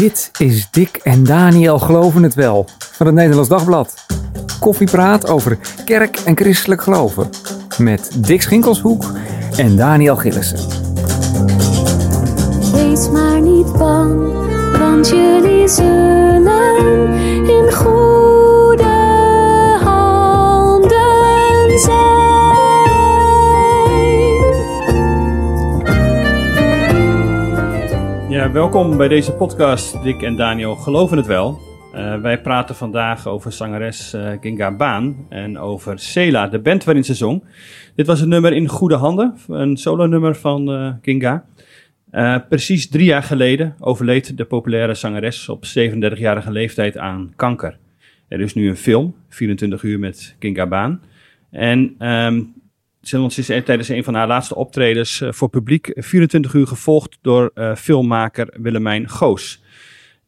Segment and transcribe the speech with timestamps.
[0.00, 3.94] Dit is Dick en Daniel Geloven het Wel van het Nederlands Dagblad.
[4.60, 7.30] Koffiepraat over kerk en christelijk geloven.
[7.78, 9.04] Met Dick Schinkelshoek
[9.56, 10.58] en Daniel Gillissen.
[12.72, 14.32] Wees maar niet bang,
[14.78, 17.14] want jullie zullen
[17.48, 18.19] in goede
[28.52, 30.02] welkom bij deze podcast.
[30.02, 31.60] Dick en Daniel geloven het wel.
[31.92, 37.04] Eh, wij praten vandaag over zangeres eh Ginga Baan en over Sela, de band waarin
[37.04, 37.44] ze zong.
[37.94, 41.44] Dit was een nummer in goede handen, een solo-nummer van eh Ginga.
[42.10, 47.78] Eh, precies drie jaar geleden overleed de populaire zangeres op 37-jarige leeftijd aan kanker.
[48.28, 51.00] Er is nu een film, 24 uur met Ginga Baan.
[51.50, 52.42] En ehm
[53.00, 57.18] ze is er tijdens een van haar laatste optredens eh, voor publiek 24 uur gevolgd
[57.20, 59.62] door eh, filmmaker Willemijn Goos.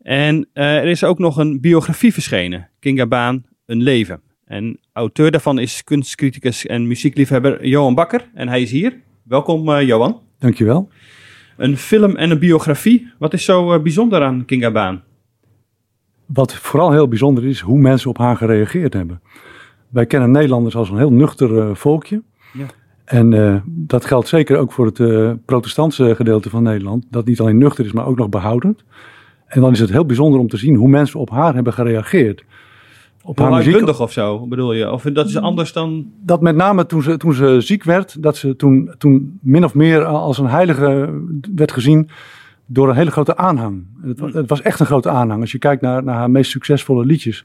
[0.02, 4.20] En eh, er is ook nog een biografie verschenen, Kinga Baan, Een Leven.
[4.52, 8.30] En auteur daarvan is kunstcriticus en muziekliefhebber Johan Bakker.
[8.34, 9.00] En hij is hier.
[9.22, 10.20] Welkom eh, Johan.
[10.38, 10.88] Dankjewel.
[11.56, 13.12] Een film en een biografie.
[13.18, 15.02] Wat is zo eh, bijzonder aan Kinga Baan?
[16.26, 19.22] Wat vooral heel bijzonder is, hoe mensen op haar gereageerd hebben.
[19.88, 22.22] Wij kennen Nederlanders als een heel nuchter eh, volkje.
[22.52, 22.66] Ja.
[23.04, 27.06] En eh, dat geldt zeker ook voor het eh, protestantse gedeelte van Nederland.
[27.10, 28.84] Dat niet alleen nuchter is, maar ook nog behoudend.
[29.46, 32.44] En dan is het heel bijzonder om te zien hoe mensen op haar hebben gereageerd.
[33.24, 33.98] Op haar muziek.
[34.00, 34.92] of zo, bedoel je?
[34.92, 36.06] Of dat is anders dan...
[36.24, 39.74] Dat met name toen ze, toen ze ziek werd, dat ze toen, toen min of
[39.74, 41.20] meer als een heilige
[41.54, 42.08] werd gezien
[42.66, 43.86] door een hele grote aanhang.
[44.02, 45.40] Het, wa- het was echt een grote aanhang.
[45.40, 47.44] Als je kijkt naar, naar haar meest succesvolle liedjes,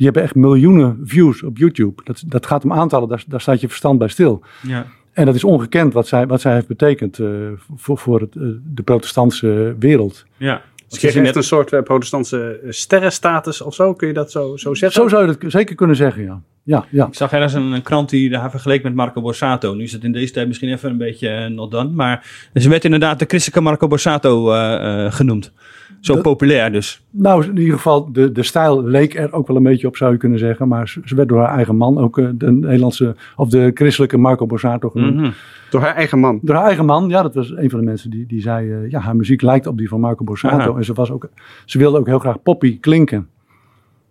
[0.00, 2.02] die hebben echt miljoenen views op YouTube.
[2.04, 4.42] Dat, dat gaat om aantallen, daar, daar staat je verstand bij stil.
[4.62, 4.86] Ja.
[5.12, 7.28] En dat is ongekend wat zij, wat zij heeft betekend eh,
[7.76, 10.24] voor, voor het, eh, de protestantse wereld.
[10.36, 10.62] ja.
[10.86, 13.94] Ze kreeg net een soort eh, protestantse sterrenstatus of zo.
[13.94, 15.02] Kun je dat zo, zo zeggen?
[15.02, 16.42] Zo zou je het zeker kunnen zeggen, ja.
[16.62, 17.06] Ja, ja.
[17.06, 19.74] Ik zag ergens een, een krant die haar vergeleek met Marco Borsato.
[19.74, 21.90] Nu is het in deze tijd misschien even een beetje uh, not done.
[21.90, 25.52] Maar ze werd inderdaad de christelijke Marco Borsato eh, eh, genoemd.
[26.00, 27.04] Zo Dat- populair dus.
[27.10, 30.12] Nou, in ieder geval, de, de stijl leek er ook wel een beetje op, zou
[30.12, 30.68] je kunnen zeggen.
[30.68, 34.16] Maar ze, ze werd door haar eigen man ook eh, de Nederlandse, of de christelijke
[34.18, 35.14] Marco Borsato genoemd.
[35.14, 35.30] Mhm.
[35.70, 36.38] Door haar eigen man.
[36.42, 38.90] Door haar eigen man, ja, dat was een van de mensen die, die zei, eh,
[38.90, 40.56] ja, haar muziek lijkt op die van Marco Borsato.
[40.70, 40.76] Aha.
[40.76, 41.28] En ze, was ook,
[41.64, 43.28] ze wilde ook heel graag poppy klinken.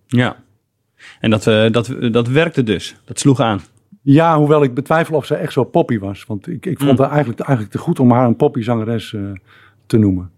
[0.08, 0.36] Ja.
[1.20, 2.96] En dat, eh, dat, dat werkte dus.
[3.06, 3.60] Dat sloeg aan.
[4.02, 6.26] Ja, hoewel ik betwijfel of ze echt zo poppy was.
[6.26, 6.98] Want ik, ik vond Mm.
[7.04, 9.22] haar eigenlijk, eigenlijk te goed om haar een poppyzangeres eh
[9.86, 10.30] te noemen.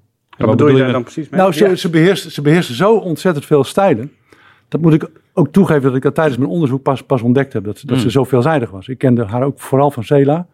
[0.48, 1.40] Wat bedoel je daar dan precies mee?
[1.40, 1.76] Nou, ze, Ja.
[1.76, 4.12] ze, beheerst, ze zo ontzettend veel stijlen.
[4.68, 7.64] Dat moet ik ook toegeven dat ik dat tijdens mijn onderzoek pas, pas ontdekt heb.
[7.64, 8.10] Dat, dat ze Mm.
[8.12, 8.88] zo veelzijdig was.
[8.88, 10.48] Ik kende haar ook vooral van Cela.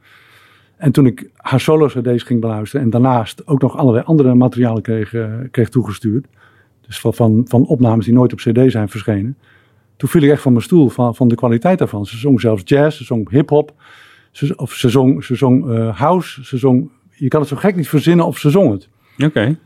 [0.78, 2.86] En toen ik haar solo-cd's ging beluisteren...
[2.86, 6.26] en daarnaast ook nog allerlei andere materialen kreeg, eh, kreeg toegestuurd...
[6.88, 9.38] dus van, van, van opnames die nooit op cd zijn verschenen...
[9.98, 12.06] toen viel ik echt van mijn stoel van, van de kwaliteit daarvan.
[12.06, 13.74] Ze zong zelfs jazz, ze zong hip-hop...
[14.32, 16.90] Ze, of ze zong, ze zong eh, house, ze zong...
[17.10, 18.90] Je kan het zo gek niet verzinnen of ze zong het.
[19.26, 19.58] Oké.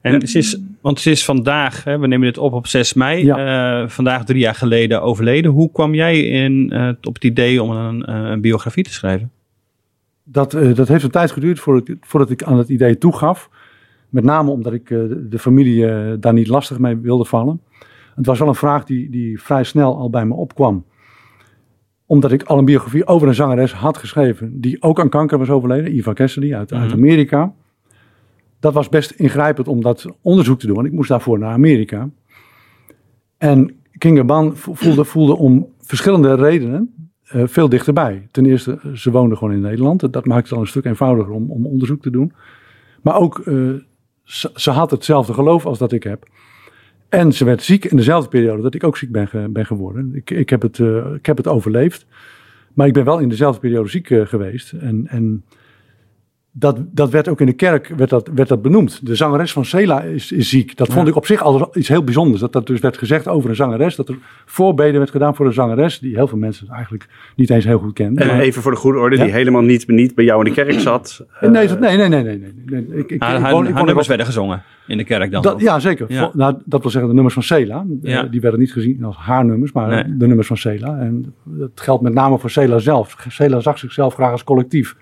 [0.00, 3.28] En ze is, want ze is vandaag, hè, we nemen dit op op 6 mei,
[3.30, 5.50] eh, vandaag drie jaar geleden overleden.
[5.50, 9.30] Hoe kwam jij in, eh, op het idee om een, eh, een biografie te schrijven?
[10.24, 13.50] Dat, eh, dat heeft een tijd geduurd voordat, ik- voordat ik aan het idee toegaf.
[14.08, 14.98] Met name omdat ik eh,
[15.28, 17.60] de, familie eh, daar niet lastig mee wilde vallen.
[18.14, 20.84] Het was wel een vraag die, die vrij snel al bij me opkwam.
[22.06, 24.60] Omdat ik al een biografie over een zangeres had geschreven.
[24.60, 25.92] die ook aan kanker was overleden.
[25.92, 26.96] Eva Cassidy uit, uit Mhm.
[26.96, 27.52] Amerika.
[28.60, 30.74] Dat was best ingrijpend om dat onderzoek te doen.
[30.74, 32.10] Want ik moest daarvoor naar Amerika.
[33.38, 36.94] En Kinga Ban vo- voelde, voelde om verschillende redenen
[37.26, 38.28] eh, veel dichterbij.
[38.30, 40.12] Ten eerste, eh, ze woonde gewoon in Nederland.
[40.12, 42.32] Dat maakt het al een stuk eenvoudiger om, om onderzoek te doen.
[43.02, 43.70] Maar ook, eh,
[44.54, 46.28] ze, had hetzelfde geloof als dat ik heb.
[47.08, 50.14] En ze werd ziek in dezelfde periode dat ik ook ziek ben, ben geworden.
[50.14, 50.78] Ik, ik, heb het,
[51.16, 52.06] ik heb het overleefd.
[52.74, 54.72] Maar ik ben wel in dezelfde periode ziek geweest.
[54.72, 55.44] En, en
[56.58, 59.06] dat, dat werd ook in de kerk werd dat, werd dat benoemd.
[59.06, 60.76] De zangeres van Sela is, is ziek.
[60.76, 61.10] Dat vond Ja.
[61.10, 62.40] ik op zich al iets heel bijzonders.
[62.40, 63.96] Dat dat dus werd gezegd over een zangeres.
[63.96, 65.98] Dat er voorbeden werd gedaan voor een zangeres.
[65.98, 68.22] Die heel veel mensen eigenlijk niet eens heel goed kenden.
[68.22, 69.24] En Maar- even voor de goede orde, Ja?
[69.24, 71.26] die helemaal niet, niet bij jou in de kerk zat.
[71.40, 72.98] nee, dat- nee, nee, nee, nee, nee, nee.
[72.98, 75.42] Ik, ik, Haar, ik woon- haar nummers op- werden gezongen in de kerk dan?
[75.42, 76.06] Dat, ja, zeker.
[76.08, 76.20] Ja.
[76.20, 77.84] Vol- Nou, dat wil zeggen de nummers van Sela.
[78.02, 78.22] Eh, Ja.
[78.22, 80.16] die werden niet gezien als haar nummers, maar Nee.
[80.16, 80.98] de nummers van Sela.
[80.98, 83.16] En dat geldt met name voor Sela zelf.
[83.28, 84.96] Sela zag zichzelf graag als collectief.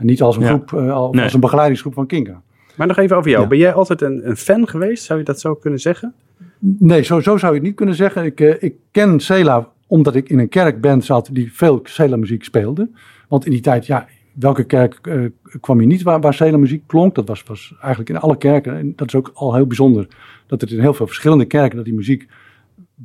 [0.00, 0.48] En niet als een Ja.
[0.48, 1.24] groep, eh, als Nee.
[1.24, 2.42] als een begeleidingsgroep van Kinga.
[2.76, 3.42] Maar nog even over jou.
[3.42, 3.48] Ja.
[3.48, 5.04] Ben jij altijd een, een fan geweest?
[5.04, 6.14] Zou je dat zo kunnen zeggen?
[6.58, 8.24] Nee, zo, zo zou je het niet kunnen zeggen.
[8.24, 12.44] Ik, eh, ik ken Sela omdat ik in een kerkband zat die veel Sela muziek
[12.44, 12.90] speelde.
[13.28, 15.20] Want in die tijd, ja, welke kerk eh,
[15.60, 17.14] kwam je niet waar, waar Sela muziek klonk.
[17.14, 18.76] Dat was, was eigenlijk in alle kerken.
[18.76, 20.06] En dat is ook al heel bijzonder.
[20.46, 22.26] Dat het in heel veel verschillende kerken dat die muziek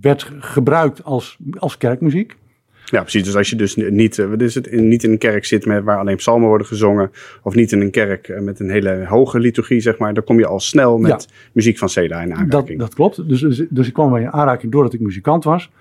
[0.02, 2.36] werd gebruikt als, als kerkmuziek.
[2.86, 3.24] Ja, precies.
[3.24, 5.66] Dus als je dus niet, eh, wat is het, in, niet in een kerk zit
[5.66, 7.12] met, waar alleen psalmen worden gezongen,
[7.44, 10.40] of niet in een kerk eh, met een hele hoge liturgie, zeg maar, dan kom
[10.40, 12.80] je al snel met muziek van Seda in Dat, aanraking.
[12.80, 13.30] dat klopt.
[13.30, 15.72] Dus, dus, dus ik kwam bij in aanraking doordat ik muzikant was.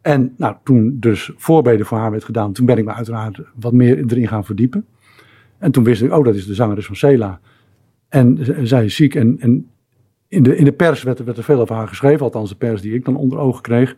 [0.00, 3.72] En nou, toen dus voorbeden voor haar werd gedaan, toen ben ik me uiteraard wat
[3.72, 4.84] meer erin gaan verdiepen.
[5.58, 7.40] En toen wist ik, oh, dat is de zangeres van Sela.
[8.08, 9.14] En zij is ziek.
[9.14, 9.66] En, en
[10.28, 12.56] in, de, in de pers werd, er- werd er veel over haar geschreven, althans de
[12.56, 13.96] pers die ik dan onder ogen kreeg.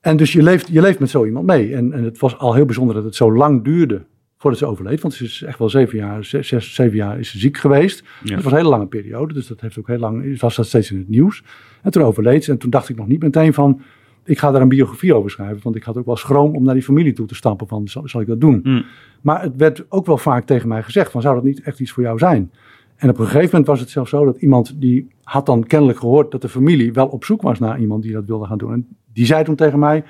[0.00, 1.74] En dus je leeft, je leeft met zo iemand mee.
[1.74, 4.02] En, en het was al heel bijzonder dat het zo lang duurde
[4.36, 5.00] voordat ze overleed.
[5.00, 8.04] Want ze is echt wel zeven jaar, zes, zes, zeven jaar is ze ziek geweest.
[8.24, 8.34] Ja.
[8.34, 9.34] Dat was een hele lange periode.
[9.34, 11.44] Dus dat heeft ook heel lang, was dat steeds in het nieuws.
[11.82, 12.50] En toen overleed ze.
[12.50, 13.80] En toen dacht ik nog niet meteen van,
[14.24, 15.60] ik ga daar een biografie over schrijven.
[15.62, 18.08] Want ik had ook wel schroom om naar die familie toe te stappen van, zal,
[18.08, 18.60] zal ik dat doen?
[18.62, 18.84] Mm.
[19.20, 21.90] Maar het werd ook wel vaak tegen mij gezegd van, zou dat niet echt iets
[21.92, 22.52] voor jou zijn?
[23.00, 25.98] En op een gegeven moment was het zelfs zo dat iemand die had dan kennelijk
[25.98, 28.72] gehoord dat de familie wel op zoek was naar iemand die dat wilde gaan doen.
[28.72, 30.04] En die zei toen tegen mij,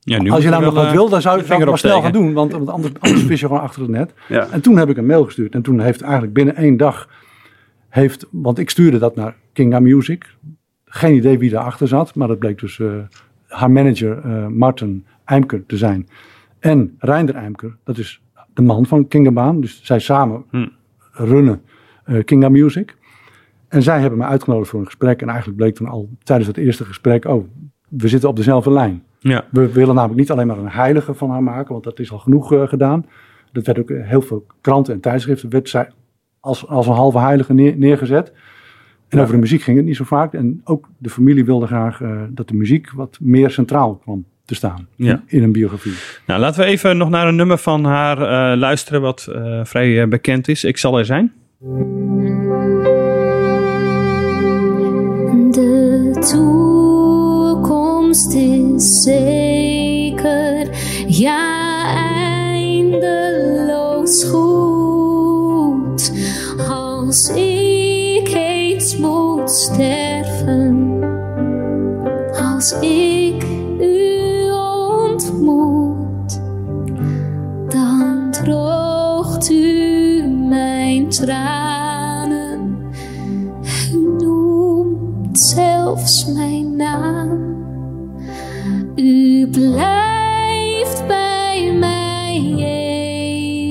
[0.00, 2.12] Ja, nu als je namelijk wel, wat wil, dan zou je het maar snel gaan
[2.12, 2.32] doen.
[2.32, 4.14] Want, want anders, anders vis je gewoon achter het net.
[4.28, 4.48] Ja.
[4.50, 5.54] En toen heb ik een mail gestuurd.
[5.54, 7.08] En toen heeft eigenlijk binnen één dag,
[7.88, 10.36] heeft, want ik stuurde dat naar Kinga Music.
[10.84, 12.92] Geen idee wie daarachter zat, maar dat bleek dus eh,
[13.46, 16.08] haar manager eh, Martin Eimker te zijn.
[16.58, 18.22] En Reinder Eimker, dat is
[18.54, 19.60] de man van Kinga Baan.
[19.60, 20.66] Dus zij samen Hm.
[21.24, 21.62] Runnen
[22.04, 22.96] eh, Kinga Music.
[23.68, 25.22] En zij hebben me uitgenodigd voor een gesprek.
[25.22, 27.48] En eigenlijk bleek toen al tijdens het eerste gesprek, oh,
[27.88, 29.02] we zitten op dezelfde lijn.
[29.18, 29.44] Ja.
[29.50, 32.18] We willen namelijk niet alleen maar een heilige van haar maken, want dat is al
[32.18, 33.06] genoeg eh, gedaan.
[33.52, 35.90] Dat werd ook eh, heel veel kranten en tijdschriften werd zij
[36.40, 38.32] als, als een halve heilige neer- neergezet.
[39.08, 40.34] En over de muziek ging het niet zo vaak.
[40.34, 44.86] En ook de familie wilde graag dat de muziek wat meer centraal kwam te staan
[44.96, 45.22] Ja.
[45.26, 45.92] in een biografie.
[46.26, 50.02] Nou, laten we even nog naar een nummer van haar eh, luisteren wat eh, vrij
[50.02, 50.64] eh, bekend is.
[50.64, 51.32] Ik zal er zijn.
[55.50, 56.16] De
[57.50, 60.68] toekomst is zeker,
[61.06, 61.58] ja
[62.54, 66.12] eindeloos goed.
[66.68, 70.98] Als ik eens moet sterven,
[72.32, 73.44] als ik
[75.28, 76.40] ontmoet,
[77.68, 82.88] dan droogt u mijn tranen.
[83.92, 87.58] U noemt zelfs mijn naam.
[88.96, 92.40] U blijft bij mij,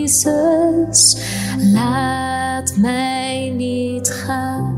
[0.05, 1.17] Jezus.
[1.73, 4.77] Laat mij niet gaan.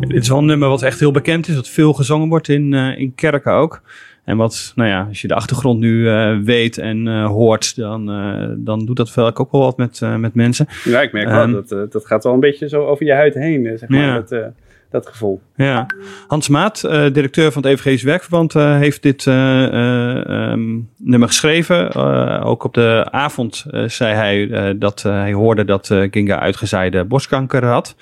[0.00, 2.74] Dit is wel een nummer wat echt heel bekend is, wat veel gezongen wordt in,
[2.74, 3.82] eh, in kerken ook.
[4.24, 8.10] En wat, nou ja, als je de achtergrond nu eh, weet en eh, hoort, dan,
[8.10, 10.66] eh, dan doet dat vaak ook wel wat met, met mensen.
[10.84, 13.12] Ja, ik merk Ehm, wel, dat, eh, dat gaat wel een beetje zo over je
[13.12, 14.20] huid heen, zeg maar, Ja.
[14.20, 14.44] dat,
[14.90, 15.40] dat gevoel.
[15.56, 15.86] Ja.
[16.26, 21.94] Hans Maat, directeur van het Evangelisch Werkverband, heeft dit eh, eh, ehm, nummer geschreven.
[22.44, 27.96] Ook op de avond zei hij dat hij hoorde dat Ginga uitgezaaide borstkanker had.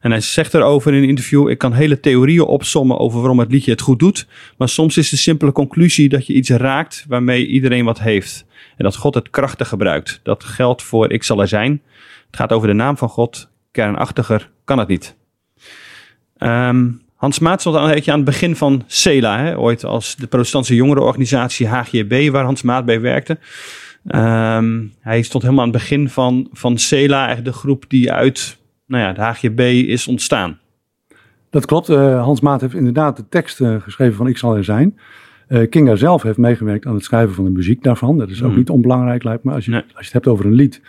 [0.00, 3.52] En hij zegt erover in een interview: Ik kan hele theorieën opsommen over waarom het
[3.52, 4.26] liedje het goed doet.
[4.56, 8.46] Maar soms is de simpele conclusie dat je iets raakt waarmee iedereen wat heeft.
[8.76, 10.20] En dat God het krachtig gebruikt.
[10.22, 11.82] Dat geldt voor Ik zal er zijn.
[12.26, 13.48] Het gaat over de naam van God.
[13.70, 15.16] Kernachtiger kan het niet.
[16.36, 20.26] Ehm, Hans Maat stond een beetje aan het begin van CELA, hè, ooit als de
[20.26, 23.38] protestantse jongerenorganisatie HGB, waar Hans Maat bij werkte.
[24.06, 28.57] Ehm, hij stond helemaal aan het begin van, van CELA, de groep die uit
[28.88, 30.58] nou ja, de HGB is ontstaan.
[31.50, 31.88] Dat klopt.
[31.88, 34.98] Eh, Hans Maat heeft inderdaad de tekst eh, geschreven van Ik zal er zijn.
[35.46, 38.18] Eh, Kinga zelf heeft meegewerkt aan het schrijven van de muziek daarvan.
[38.18, 38.58] Dat is ook Hmm.
[38.58, 39.52] niet onbelangrijk, lijkt me.
[39.52, 39.80] Als je, Nee.
[39.82, 40.80] als je het hebt over een lied,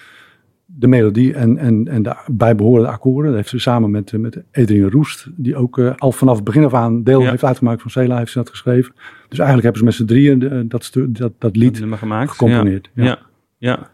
[0.65, 3.25] de melodie en, en, en de bijbehorende akkoorden.
[3.25, 6.73] Dat heeft ze samen met, met Adrien Roest, die ook al vanaf het begin af
[6.73, 7.29] aan deel Ja.
[7.29, 8.93] heeft uitgemaakt van Cela, heeft ze dat geschreven.
[9.29, 12.31] Dus eigenlijk hebben ze met z'n drieën dat, dat, dat lied Dat nummer gemaakt.
[12.31, 12.89] gecomponeerd.
[12.93, 13.03] Ja.
[13.03, 13.17] ja.
[13.57, 13.89] ja.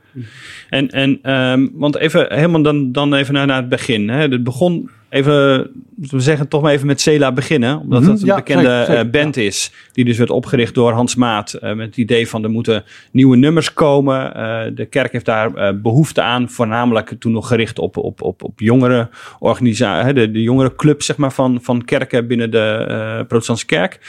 [0.70, 4.10] En, en ehm, want even helemaal dan, dan even naar, naar het begin.
[4.10, 4.18] Hè.
[4.28, 7.80] Het begon even, we zeggen toch maar even met Cela beginnen.
[7.80, 9.72] Omdat Mhm, het een ja, bekende zeker, zeker, eh, band is.
[9.92, 11.54] Die dus werd opgericht door Hans Maat.
[11.54, 14.36] eh, met het idee van er moeten nieuwe nummers komen.
[14.36, 16.50] Eh, de kerk heeft daar eh, behoefte aan.
[16.50, 20.14] Voornamelijk toen nog gericht op, op, op, op jongere organisaties.
[20.14, 24.00] De, de jongere club zeg maar, van, van kerken binnen de protestantse kerk.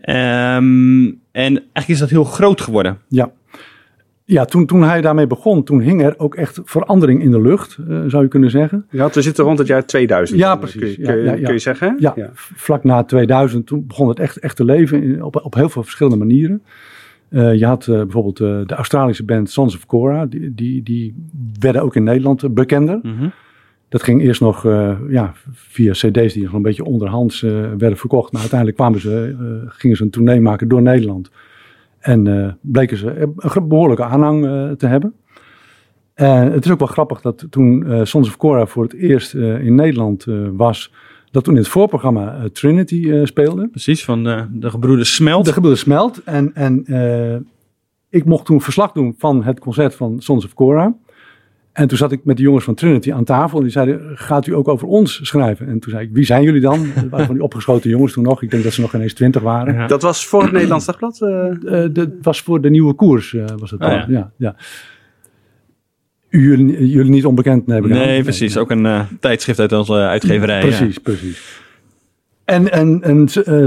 [0.00, 2.98] Ehm, en eigenlijk is dat heel groot geworden.
[3.08, 3.30] Ja,
[4.32, 7.78] ja toen, toen hij daarmee begon, toen hing er ook echt verandering in de lucht,
[7.88, 8.86] eh, zou je kunnen zeggen.
[8.90, 10.38] Ja, we zitten rond het jaar 2000.
[10.38, 10.80] Ja, dan, precies.
[10.80, 11.42] Kun, je- Ja, kun, je- ja, ja.
[11.44, 11.96] kun je zeggen?
[11.98, 15.68] Ja, vlak na 2000, toen begon het echt, echt te leven in, op, op heel
[15.68, 16.62] veel verschillende manieren.
[17.28, 20.26] Eh, je had eh, bijvoorbeeld eh, de Australische band Sons of Cora.
[20.26, 21.14] Die, die, die
[21.58, 22.98] werden ook in Nederland eh, bekender.
[23.02, 23.28] Mhm.
[23.88, 27.98] Dat ging eerst nog eh, ja, via cd's die nog een beetje onderhands eh, werden
[27.98, 28.32] verkocht.
[28.32, 31.30] Maar uiteindelijk kwamen ze, eh, gingen ze een tournee maken door Nederland.
[32.02, 35.14] En eh, bleken ze een behoorlijke aanhang eh, te hebben.
[36.14, 39.34] En het is ook wel grappig dat toen eh Sons of Cora voor het eerst
[39.34, 40.92] in Nederland was...
[41.30, 43.68] dat toen in het voorprogramma Trinity speelde.
[43.68, 45.44] Precies, van de, de gebroeders Smelt.
[45.44, 46.22] De gebeurde smelt.
[46.24, 46.84] En, en
[48.08, 50.96] ik mocht toen verslag doen van het concert van Sons of Cora.
[51.72, 53.56] En toen zat ik met de jongens van Trinity aan tafel.
[53.58, 55.66] En die zeiden, gaat u ook over ons schrijven?
[55.68, 56.86] En toen zei ik, wie zijn jullie dan?
[56.94, 58.42] Dat waren van die opgeschoten jongens toen nog.
[58.42, 59.74] Ik denk dat ze nog geen eens twintig waren.
[59.74, 59.86] Ja.
[59.86, 61.20] Dat was voor het Nederlands Dagblad?
[61.20, 61.84] eh?
[61.84, 63.34] Eh, dat was voor de nieuwe koers.
[63.34, 63.98] eh, was het Ah, dan.
[63.98, 64.06] ja.
[64.08, 64.30] ja.
[64.36, 64.56] Ja,
[66.28, 67.98] Jullie, jullie niet onbekend neem ik aan.
[67.98, 68.56] Nee, precies.
[68.56, 70.60] Ook een eh, tijdschrift uit onze uitgeverij.
[70.60, 70.66] ja.
[70.66, 71.60] Precies, precies.
[72.44, 73.24] En, en, en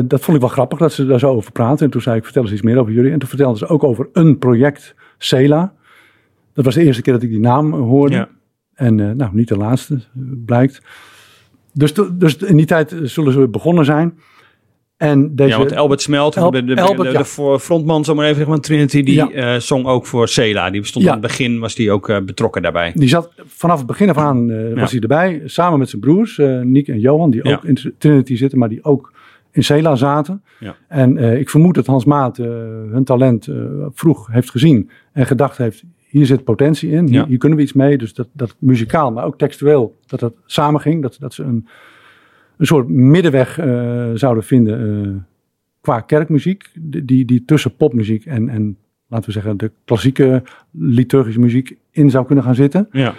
[0.08, 1.86] dat vond ik wel grappig dat ze daar zo over praten.
[1.86, 3.12] En toen zei ik, vertel eens iets meer over jullie.
[3.12, 5.74] En toen vertelden ze ook over een project, Cela.
[6.56, 8.16] Dat was de eerste keer dat ik die naam hoorde.
[8.16, 8.30] Ja.
[8.74, 10.00] En eh, nou, niet de laatste,
[10.46, 10.82] blijkt.
[11.74, 14.18] Dus, dus in die tijd zullen ze begonnen zijn.
[14.98, 17.58] En deze, Ja, want Albert Smelt, El- de, de, Albert, de ja.
[17.60, 19.30] frontman, zomaar even zeggen, Trinity, die Ja.
[19.32, 20.70] eh, zong ook voor Cela.
[20.70, 21.12] Die stond Ja.
[21.12, 22.92] aan het begin, was die ook eh, betrokken daarbij.
[22.96, 25.42] Die zat vanaf het begin af aan was hij erbij.
[25.46, 29.14] Samen met zijn broers, Nick en Johan, die ook in Trinity zitten, maar die ook
[29.52, 30.44] in Cela zaten.
[30.60, 30.76] Ja.
[30.88, 33.48] En ik vermoed dat Hans Maat hun talent
[33.94, 35.84] vroeg heeft gezien en gedacht heeft,
[36.16, 37.26] hier zit potentie in, hier, Ja.
[37.28, 37.98] hier kunnen we iets mee.
[37.98, 41.02] Dus dat, dat muzikaal, maar ook textueel, dat dat samenging.
[41.02, 41.68] Dat, dat ze een,
[42.58, 45.12] een soort middenweg eh, zouden vinden eh,
[45.82, 51.40] qua kerkmuziek, die, die, die tussen popmuziek en, en laten we zeggen de klassieke liturgische
[51.40, 52.88] muziek in zou kunnen gaan zitten.
[52.92, 53.14] Ja.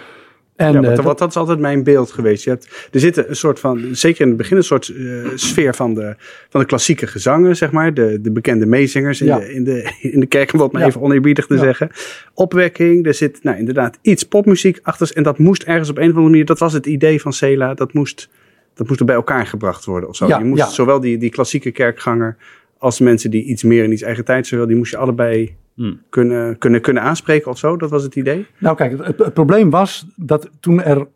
[0.57, 2.43] En, ja, eh, want, dat- want dat is altijd mijn beeld geweest.
[2.43, 5.03] Je hebt, er zit een soort van, zeker in het begin, een soort eh,
[5.35, 6.15] sfeer van de,
[6.49, 7.93] van de klassieke gezangen, zeg maar.
[7.93, 9.39] De, de bekende meezingers in, Ja.
[9.39, 10.87] de, in, de, in de kerk, om wat maar Ja.
[10.87, 11.89] even oneerbiedig te zeggen.
[12.33, 15.11] Opwekking, er zit nou, inderdaad iets popmuziek achter.
[15.13, 17.73] En dat moest ergens op een of andere manier, dat was het idee van Cela,
[17.73, 18.29] dat moest,
[18.73, 20.27] dat moest er bij elkaar gebracht worden of zo.
[20.27, 22.35] Ja, je moest zowel die, die klassieke kerkganger
[22.77, 26.01] als mensen die iets meer in iets eigen tijd zullen, die moest je allebei Hmm.
[26.09, 27.77] kunnen, kunnen, kunnen aanspreken of zo.
[27.77, 28.45] Dat was het idee.
[28.57, 31.07] Nou kijk, het, het probleem was dat toen er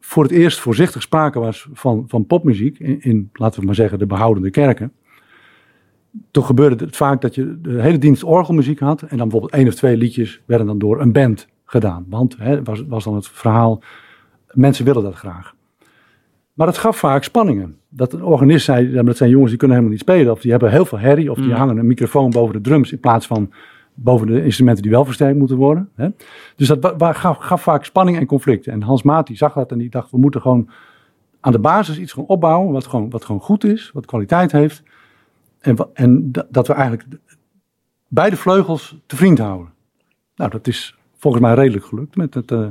[0.00, 3.98] voor het eerst voorzichtig sprake was van, van popmuziek, in, in, laten we maar zeggen,
[3.98, 4.92] de behoudende kerken.
[6.30, 9.66] Toen gebeurde het vaak dat je de hele dienst orgelmuziek had en dan bijvoorbeeld één
[9.68, 12.06] of twee liedjes werden dan door een band gedaan.
[12.08, 13.82] Want hè, was, was dan het verhaal,
[14.52, 15.54] mensen willen dat graag.
[16.52, 17.76] Maar het gaf vaak spanningen.
[17.88, 20.32] Dat een organist zei, dat zijn jongens die kunnen helemaal niet spelen.
[20.32, 21.30] Of die hebben heel veel herrie.
[21.30, 21.52] Of die Mm.
[21.52, 23.52] hangen een microfoon boven de drums in plaats van
[23.94, 25.88] boven de instrumenten die wel versterkt moeten worden.
[25.94, 26.08] Hè?
[26.56, 28.72] Dus dat gaf, gaf vaak spanning en conflicten.
[28.72, 30.68] En Hans Maat die zag dat en die dacht, we moeten gewoon
[31.40, 32.72] aan de basis iets gewoon opbouwen.
[32.72, 34.82] Wat gewoon, wat gewoon goed is, wat kwaliteit heeft.
[35.60, 37.20] En, en da- dat we eigenlijk de-
[38.08, 39.72] beide vleugels te vriend houden.
[40.36, 42.66] Nou, dat is volgens mij redelijk gelukt met het, eh,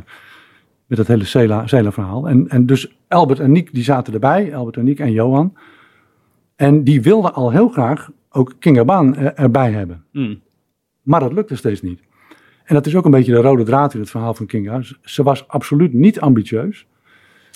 [0.85, 2.27] met het hele Cela, Cela verhaal.
[2.29, 5.53] En, en dus Albert en Niek die zaten erbij, Albert en Niek en Johan.
[6.55, 10.03] En die wilden al heel graag ook Kinga Baan er- erbij hebben.
[10.11, 10.41] Hmm.
[11.11, 11.99] Maar dat lukte steeds niet.
[12.63, 14.81] En dat is ook een beetje de rode draad in het verhaal van Kinga.
[15.01, 16.85] Ze- was absoluut niet ambitieus.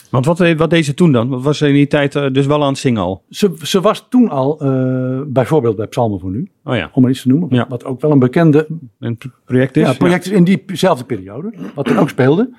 [0.09, 1.29] Want wat, wat deed ze toen dan?
[1.29, 3.23] Wat was ze in die tijd eh, dus wel aan het zingen al?
[3.29, 7.11] Ze, ze was toen al, eh, bijvoorbeeld bij Psalmen voor Nu, Oh ja, om maar
[7.11, 7.47] iets te noemen.
[7.51, 7.65] Ja.
[7.69, 8.67] Wat ook wel een bekende
[8.99, 9.87] een project is.
[9.87, 11.53] ja, project is in diezelfde periode.
[11.75, 12.49] Wat er ook speelde.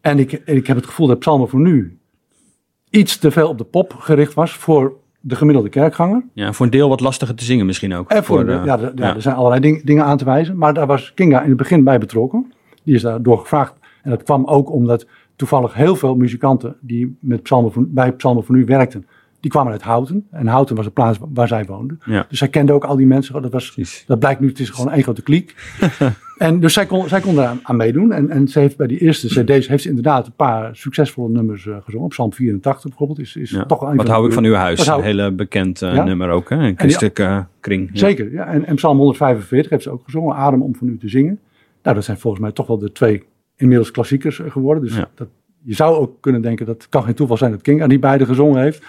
[0.00, 1.98] En ik, ik heb het gevoel dat Psalmen voor Nu
[2.90, 4.96] iets te veel op de pop gericht was voor
[5.28, 6.24] de gemiddelde kerkganger.
[6.32, 6.52] Ja.
[6.52, 8.10] voor een deel wat lastiger te zingen misschien ook.
[8.10, 10.56] En voor, de- ja, de- ja, er zijn allerlei ding- dingen aan te wijzen.
[10.58, 12.52] Maar daar was Kinga in het begin bij betrokken.
[12.82, 13.74] Die is daardoor gevraagd.
[14.02, 15.06] En dat kwam ook omdat
[15.36, 19.06] toevallig heel veel muzikanten die met Psalmen bij Psalmen voor Nu werkten.
[19.40, 20.26] Die kwamen uit Houten.
[20.30, 22.00] En Houten was de plaats waar zij woonden.
[22.04, 22.26] Ja.
[22.28, 23.42] Dus zij kende ook al die mensen.
[23.42, 24.04] Dat, was, Precies.
[24.06, 25.54] dat blijkt nu, het is gewoon één grote kliek.
[26.38, 28.12] en dus zij kon, zij kon eraan aan meedoen.
[28.12, 31.66] En, en ze heeft bij die eerste cd's heeft ze inderdaad een paar succesvolle nummers
[31.66, 32.08] eh, gezongen.
[32.08, 33.64] Psalm 84 bijvoorbeeld is, is Ja.
[33.64, 34.86] toch wel een Wat hou ik van uw huis?
[34.86, 36.04] Een hele bekend eh, Ja.
[36.04, 36.56] nummer ook, hè?
[36.56, 37.90] Een christelijke eh, kring.
[37.92, 38.46] Zeker, ja.
[38.46, 41.38] En, en Psalm 145 heeft ze ook gezongen, Adem om van u te zingen.
[41.82, 43.22] Nou, dat zijn volgens mij toch wel de twee
[43.56, 44.82] inmiddels klassiekers geworden.
[44.82, 45.28] Dus dat,
[45.62, 48.26] je zou ook kunnen denken, dat kan geen toeval zijn dat King aan die beide
[48.26, 48.82] gezongen heeft.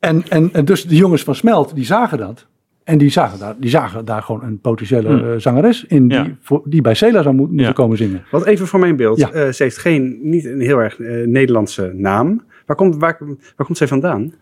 [0.00, 2.46] En, en, en dus de jongens van Smelt, die zagen dat.
[2.84, 5.30] En die zagen daar, die zagen daar gewoon een potentiële Hmm.
[5.32, 6.36] eh, zangeres in, die, Ja.
[6.40, 7.72] voor, die bij Cela zou moet- moeten Ja.
[7.72, 8.22] komen zingen.
[8.30, 9.18] Wat even voor mijn beeld.
[9.18, 9.30] Ja.
[9.30, 12.44] Eh, ze heeft geen, niet een heel erg eh, Nederlandse naam.
[12.66, 13.18] Waar komt, waar,
[13.56, 14.32] waar komt zij vandaan?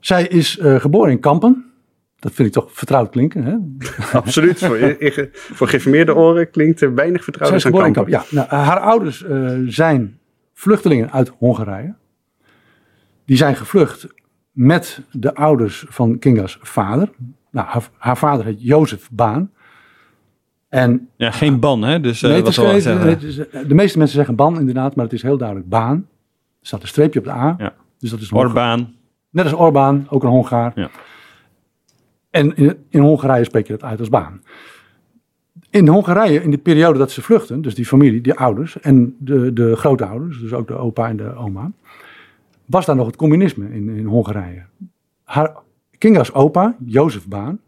[0.00, 1.64] Zij is eh, geboren in Kampen.
[2.18, 3.44] Dat vind ik toch vertrouwd klinken.
[3.44, 3.54] Hè?
[4.18, 4.58] Absoluut.
[4.58, 4.78] voor,
[5.32, 8.12] voor geïnformeerde oren klinkt er weinig Zij vertrouwd is aan geboren in Kampen.
[8.12, 8.36] Kampen.
[8.36, 10.18] Ja, nou, haar ouders eh, zijn
[10.52, 11.94] vluchtelingen uit Hongarije.
[13.24, 14.06] Die zijn gevlucht
[14.54, 17.10] met de ouders van Kinga's vader.
[17.50, 19.50] Nou, haar, haar vader heet Jozef Baan.
[20.68, 22.00] En Ja, geen ban, hè?
[22.00, 23.36] Dus eh nee, wat is, het- is-
[23.68, 25.96] de meeste mensen zeggen Ban inderdaad, maar het is heel duidelijk Baan.
[26.60, 27.54] Er staat een streepje op de A.
[27.58, 27.74] Ja.
[27.98, 28.94] Dus dat is Orbaan.
[29.30, 30.72] Net als Orbán, ook een Hongaar.
[30.74, 30.90] Ja.
[32.30, 34.42] En in, in Hongarije spreek je dat uit als baan.
[35.70, 39.52] In Hongarije, in de periode dat ze vluchten, dus die familie, die ouders en de,
[39.52, 41.72] de grootouders, dus ook de opa en de oma,
[42.66, 44.62] was daar nog het communisme in, in Hongarije.
[45.24, 45.56] Haar,
[45.98, 47.58] Kinga's opa, Jozef Baan,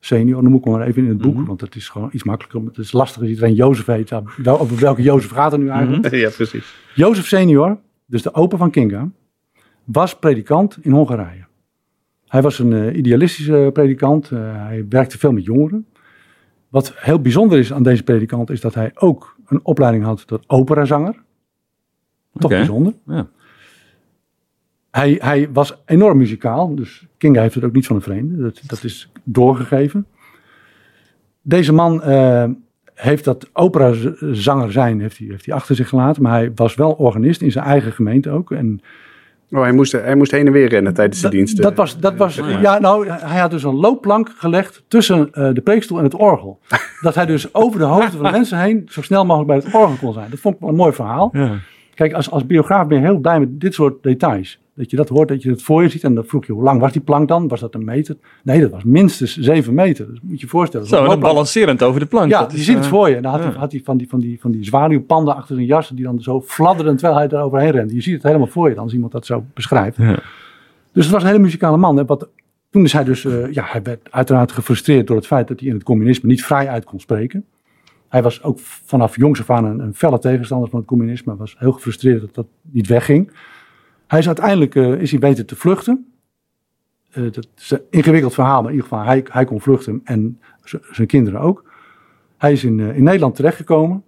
[0.00, 2.60] senior, noem ik hem maar even in het boek, want dat is gewoon iets makkelijker.
[2.68, 4.10] Het is lastig als iedereen Jozef heet.
[4.36, 6.14] Wel- Over welke Jozef gaat het nu eigenlijk?
[6.14, 6.76] ja, precies.
[6.94, 9.08] Jozef senior, dus de opa van Kinga,
[9.84, 11.46] was predikant in Hongarije.
[12.26, 14.30] Hij was een eh, idealistische predikant.
[14.30, 15.86] eh, hij werkte veel met jongeren.
[16.68, 20.44] Wat heel bijzonder is aan deze predikant is dat hij ook een opleiding had tot
[20.46, 21.14] operazanger.
[22.38, 22.92] Toch bijzonder.
[23.06, 23.28] Ja.
[24.90, 28.42] Hij, hij was enorm muzikaal, dus Kinga heeft het ook niet van een vreemde.
[28.42, 30.06] Dat, dat is doorgegeven.
[31.42, 32.44] Deze man eh,
[32.94, 36.92] heeft dat operazanger zijn heeft hij, heeft hij achter zich gelaten, maar hij was wel
[36.92, 38.50] organist in zijn eigen gemeente ook.
[38.50, 38.80] En
[39.50, 41.62] Oh, hij moest, hij moest heen en weer rennen tijdens de diensten.
[41.62, 42.60] dat was, dat was ja.
[42.60, 46.58] ja, nou, hij had dus een loopplank gelegd tussen eh, de preekstoel en het orgel.
[47.00, 49.74] dat hij dus over de hoofden van de mensen heen zo snel mogelijk bij het
[49.74, 50.30] orgel kon zijn.
[50.30, 51.30] Dat vond ik wel een mooi verhaal.
[51.32, 51.58] Ja.
[51.98, 54.58] Kijk, als, als biograaf ben je heel blij met dit soort details.
[54.74, 56.04] Dat je dat hoort, dat je het voor je ziet.
[56.04, 57.48] En dan vroeg je, hoe lang was die plank dan?
[57.48, 58.16] Was dat een meter?
[58.42, 60.06] Nee, dat was minstens zeven meter.
[60.06, 60.86] Dus moet je je voorstellen.
[60.86, 62.30] Zo, dan balancerend over de plank.
[62.30, 63.16] Ja, Dat je is, ziet het eh, voor je.
[63.16, 63.48] En dan had, ja.
[63.48, 66.20] hij, had hij van die, van die, van die zwaluwpanden achter zijn jas, die dan
[66.20, 67.94] zo fladderden terwijl hij er overheen rende.
[67.94, 69.96] Je ziet het helemaal voor je dan, als iemand dat zo beschrijft.
[69.96, 70.18] Ja.
[70.92, 71.98] Dus het was een hele muzikale man.
[71.98, 72.28] En wat,
[72.70, 75.68] toen is hij dus, eh, ja, hij werd uiteraard gefrustreerd door het feit dat hij
[75.68, 77.44] in het communisme niet vrij uit kon spreken.
[78.08, 81.36] Hij was ook vanaf jongs af aan een, een felle tegenstander van het communisme.
[81.36, 83.32] Was heel gefrustreerd dat dat niet wegging.
[84.06, 86.12] Hij is uiteindelijk eh, is hij weten te vluchten.
[87.10, 90.40] Eh, dat is een ingewikkeld verhaal, maar in ieder geval hij, hij kon vluchten en
[90.90, 91.70] zijn kinderen ook.
[92.36, 94.02] Hij is in, eh, in Nederland terechtgekomen.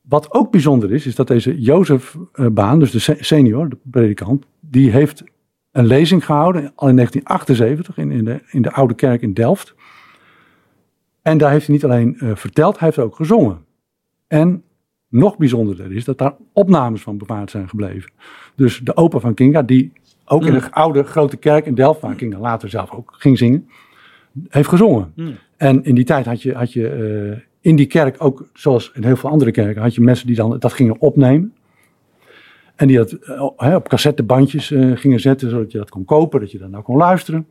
[0.00, 2.16] Wat ook bijzonder is, is dat deze Jozef
[2.52, 5.24] Baan, dus de se- senior, de predikant, die heeft
[5.72, 9.74] een lezing gehouden al in 1978 in, in, de, in de Oude Kerk in Delft.
[11.28, 13.58] En daar heeft hij niet alleen eh, verteld, hij heeft ook gezongen.
[14.26, 14.62] En
[15.08, 18.10] nog bijzonderder is dat daar opnames van bewaard zijn gebleven.
[18.54, 19.92] Dus de opa van Kinga, die
[20.24, 23.68] ook in de oude grote kerk in Delft, waar Kinga later zelf ook ging zingen,
[24.48, 25.12] heeft gezongen.
[25.56, 29.04] En in die tijd had je, had je eh, in die kerk ook, zoals in
[29.04, 31.54] heel veel andere kerken, had je mensen die dan dat gingen opnemen.
[32.74, 36.58] En die dat eh, op cassettebandjes gingen zetten, zodat je dat kon kopen, dat je
[36.58, 37.46] dan nou kon luisteren.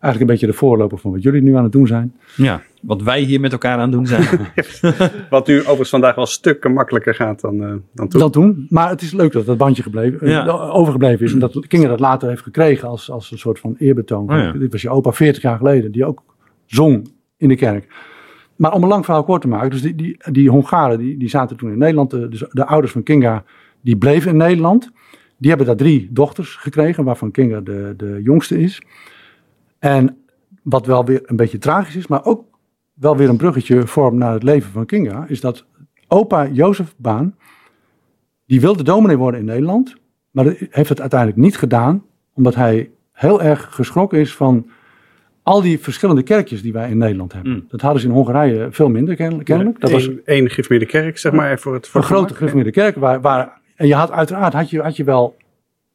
[0.00, 2.14] Eigenlijk een beetje de voorloper van wat jullie nu aan het doen zijn.
[2.36, 4.24] Ja, wat wij hier met elkaar aan het doen zijn.
[5.30, 8.20] Wat nu overigens vandaag wel stukken makkelijker gaat dan, eh, dan toen.
[8.20, 8.66] Dat doen.
[8.68, 11.32] Maar het is leuk dat dat bandje gebleven, eh, overgebleven is.
[11.32, 14.30] En dat Kinga dat later heeft gekregen als, als een soort van eerbetoon.
[14.30, 14.52] Oh ja.
[14.52, 16.22] Dit was je opa 40 jaar geleden, die ook
[16.66, 17.86] zong in de kerk.
[18.56, 19.70] Maar om een lang verhaal kort te maken.
[19.70, 22.10] Dus die, die, die Hongaren die, die zaten toen in Nederland.
[22.10, 23.44] De, dus de ouders van Kinga
[23.80, 24.90] die bleven in Nederland.
[25.36, 28.82] Die hebben daar drie dochters gekregen, waarvan Kinga de, de jongste is.
[29.80, 30.16] En
[30.62, 32.44] wat wel weer een beetje tragisch is, maar ook
[32.94, 35.66] wel weer een bruggetje vormt naar het leven van Kinga, is dat
[36.08, 37.34] opa Jozef Baan,
[38.46, 39.96] die wilde dominee worden in Nederland,
[40.30, 44.68] maar heeft het uiteindelijk niet gedaan, omdat hij heel erg geschrokken is van
[45.42, 47.52] al die verschillende kerkjes die wij in Nederland hebben.
[47.52, 47.64] Mm.
[47.68, 49.80] Dat hadden ze in Hongarije veel minder ken- kennelijk.
[49.80, 51.58] Dat was één gif kerk, zeg maar.
[51.58, 52.96] Voor het, voor een grote gereformeerde kerk.
[52.96, 55.36] Waar, waar, en je had uiteraard had je, had je wel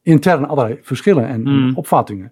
[0.02, 1.76] intern allerlei verschillen en, en Mm.
[1.76, 2.30] opvattingen.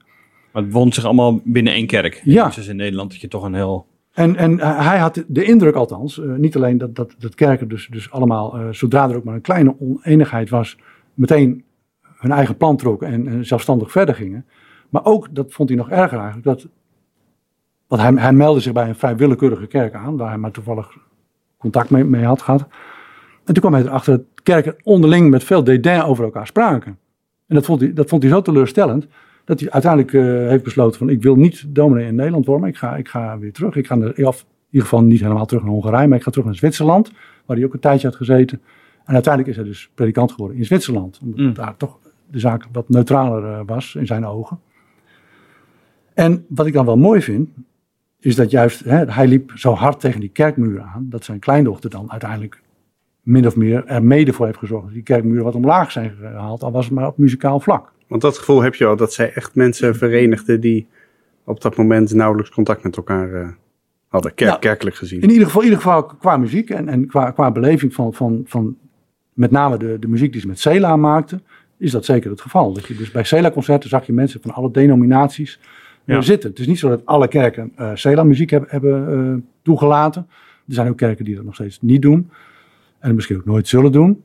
[0.54, 2.20] Maar het woont zich allemaal binnen één kerk.
[2.24, 2.48] Ja.
[2.48, 3.86] Dus in Nederland dat je toch een heel...
[4.12, 7.88] En, en hij had de indruk althans, eh, niet alleen dat, dat, dat kerken dus,
[7.90, 10.78] dus allemaal, eh, zodra er ook maar een kleine oneenigheid was,
[11.14, 11.64] meteen
[12.02, 14.46] hun eigen plan trokken en, en zelfstandig verder gingen.
[14.88, 16.68] Maar ook, dat vond hij nog erger eigenlijk, dat,
[17.86, 20.96] want hij, hij meldde zich bij een vrij willekeurige kerk aan, waar hij maar toevallig
[21.58, 22.66] contact mee, mee had gehad.
[23.44, 26.98] En toen kwam hij erachter dat kerken onderling met veel dédain over elkaar spraken.
[27.46, 29.06] En dat vond hij, dat vond hij zo teleurstellend,
[29.44, 32.72] dat hij uiteindelijk eh, heeft besloten van ik wil niet dominee in Nederland worden, maar
[32.72, 33.76] ik ga, ik ga weer terug.
[33.76, 34.16] Ik ga naar, in
[34.70, 37.12] ieder geval niet helemaal terug naar Hongarije, maar ik ga terug naar Zwitserland,
[37.46, 38.60] waar hij ook een tijdje had gezeten.
[39.04, 41.54] En uiteindelijk is hij dus predikant geworden in Zwitserland, omdat Mm.
[41.54, 41.98] daar toch
[42.30, 44.58] de zaak wat neutraler eh, was in zijn ogen.
[46.14, 47.48] En wat ik dan wel mooi vind,
[48.20, 51.90] is dat juist, hè, hij liep zo hard tegen die kerkmuur aan, dat zijn kleindochter
[51.90, 52.62] dan uiteindelijk
[53.22, 56.62] min of meer er mede voor heeft gezorgd dat die kerkmuren wat omlaag zijn gehaald,
[56.62, 57.92] al was het maar op muzikaal vlak.
[58.08, 60.86] Want dat gevoel heb je al, dat zij echt mensen verenigden die
[61.44, 63.48] op dat moment nauwelijks contact met elkaar eh,
[64.08, 64.56] hadden, kerk, Ja.
[64.58, 65.20] kerkelijk gezien.
[65.20, 68.42] In ieder geval, in ieder geval qua muziek en, en qua, qua beleving van, van,
[68.46, 68.76] van
[69.32, 71.42] met name de, de muziek die ze met Cela maakten,
[71.78, 72.72] is dat zeker het geval.
[72.72, 75.60] Dat je dus bij Cela-concerten zag je mensen van alle denominaties
[76.04, 76.20] Ja.
[76.20, 76.50] zitten.
[76.50, 80.26] Het is niet zo dat alle kerken eh Sela-muziek hebben, hebben eh, toegelaten.
[80.68, 82.30] Er zijn ook kerken die dat nog steeds niet doen.
[82.98, 84.22] En misschien ook nooit zullen doen.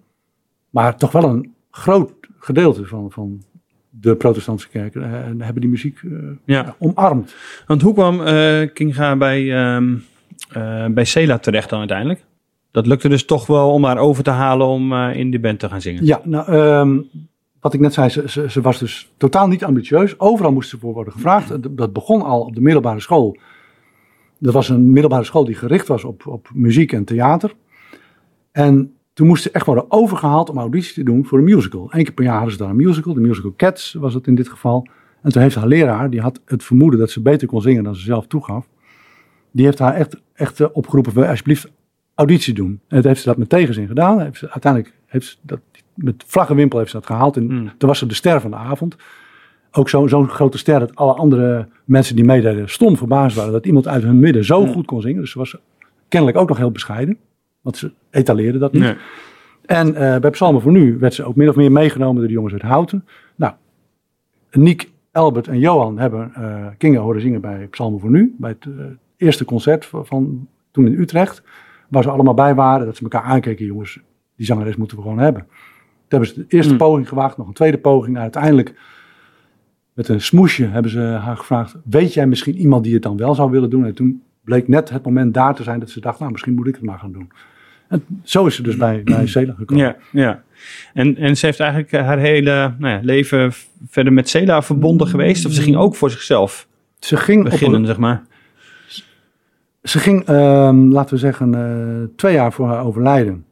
[0.70, 3.44] Maar toch wel een groot gedeelte van, van
[3.90, 5.10] de protestantse kerken eh,
[5.46, 6.12] hebben die muziek eh,
[6.46, 6.76] Ja.
[6.80, 7.36] omarmd.
[7.68, 9.96] Want hoe kwam eh, Kinga bij, ehm
[10.52, 12.26] eh, bij Sela terecht dan uiteindelijk?
[12.72, 15.70] Dat lukte dus toch wel om haar over te halen om in die band te
[15.70, 16.06] gaan zingen.
[16.06, 17.00] Ja, nou, ehm,
[17.60, 20.20] wat ik net zei, ze, ze, ze was dus totaal niet ambitieus.
[20.20, 21.50] Overal moest ze voor worden gevraagd.
[21.50, 23.38] Dat- Dat begon al op de middelbare school.
[24.40, 27.54] Dat was een middelbare school die gericht was op, op muziek en theater.
[28.52, 31.88] En toen moest ze echt worden overgehaald om auditie te doen voor een musical.
[31.90, 33.14] Eén keer per jaar hadden ze dan een musical.
[33.14, 34.88] De musical Cats was het in dit geval.
[35.22, 37.96] En toen heeft haar leraar, die had het vermoeden dat ze beter kon zingen dan
[37.96, 38.68] ze zelf toegaf.
[39.52, 41.72] Die heeft haar echt, echt eh, opgeroepen, wil je alsjeblieft
[42.16, 42.70] auditie doen.
[42.88, 44.22] En dat heeft ze dat met tegenzin gedaan.
[44.22, 45.60] Heeft ze, uiteindelijk heeft ze dat
[45.94, 47.38] met vlag en wimpel heeft ze dat gehaald.
[47.38, 47.72] En Hmm.
[47.78, 48.96] toen was ze de ster van de avond.
[49.72, 53.52] Ook zo- zo'n grote ster dat alle andere mensen die meededen stom verbaasd waren.
[53.52, 54.74] Dat iemand uit hun midden zo Hmm.
[54.74, 55.22] goed kon zingen.
[55.22, 55.56] Dus ze was
[56.08, 57.18] kennelijk ook nog heel bescheiden.
[57.62, 58.82] Want ze etaleerde dat niet.
[58.82, 58.96] Nee.
[59.66, 62.34] En eh, bij Psalmen voor Nu werd ze ook min of meer meegenomen door de
[62.34, 63.06] jongens uit Houten.
[63.36, 63.54] Nou,
[64.52, 68.36] Niek, Albert en Johan hebben eh Kinga horen zingen bij Psalmen voor Nu.
[68.38, 68.86] Bij het eh,
[69.18, 71.44] eerste concert van, van toen in Utrecht.
[71.90, 72.86] Waar ze allemaal bij waren.
[72.86, 73.66] Dat ze elkaar aankeken.
[73.66, 74.00] Jongens,
[74.36, 75.42] die zangeres moeten we gewoon hebben.
[75.42, 76.78] Toen hebben ze de eerste Hmm.
[76.78, 77.38] poging gewaagd.
[77.38, 78.16] Nog een tweede poging.
[78.16, 78.74] En uiteindelijk
[79.94, 81.76] met een smoesje hebben ze haar gevraagd.
[81.84, 83.86] Weet jij misschien iemand die het dan wel zou willen doen?
[83.86, 86.20] En toen bleek net het moment daar te zijn dat ze dacht.
[86.20, 87.32] Nou, misschien moet ik het maar gaan doen.
[87.88, 89.84] En zo is ze dus bij, bij Cela gekomen.
[89.86, 90.44] Ja, ja.
[90.94, 93.52] En, en ze heeft eigenlijk eh, haar hele nou ja, leven
[93.88, 95.46] verder met Sela verbonden geweest.
[95.46, 96.68] Of ze ging ook voor zichzelf
[97.00, 98.24] Ze ging, beginnen, een- zeg maar.
[99.84, 103.46] ze ging ehm, laten we zeggen, eh, twee jaar voor haar overlijden.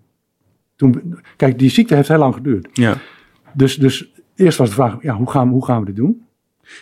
[0.76, 2.68] Toen, kijk, die ziekte heeft heel lang geduurd.
[2.74, 2.96] Ja.
[3.54, 6.26] Dus, dus eerst was de vraag, ja, hoe, gaan, hoe gaan we dit doen?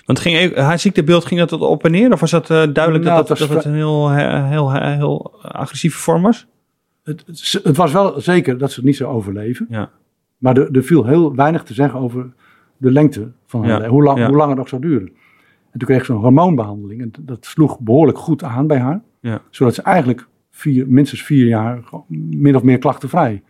[0.06, 2.12] Want ging, even- haar ziektebeeld, ging dat op en neer?
[2.13, 4.71] Of was dat eh, duidelijk Nou, dat, het dat, was dat het een heel, heel,
[4.71, 6.48] heel, heel agressieve vorm was?
[7.04, 9.65] Het, het, het was wel zeker dat ze het niet zou overleven.
[9.69, 9.89] Ja.
[10.38, 12.34] Maar er, er viel heel weinig te zeggen over
[12.78, 13.88] de lengte van haar Ja.
[13.88, 14.28] Hoe lang, ja.
[14.28, 15.08] hoe lang het nog zou duren.
[15.71, 17.02] En toen kreeg ze een hormoonbehandeling.
[17.02, 19.02] En dat sloeg behoorlijk goed aan bij haar.
[19.19, 19.41] Ja.
[19.50, 21.80] Zodat ze eigenlijk vier, minstens vier jaar
[22.30, 23.43] min of meer klachtenvrij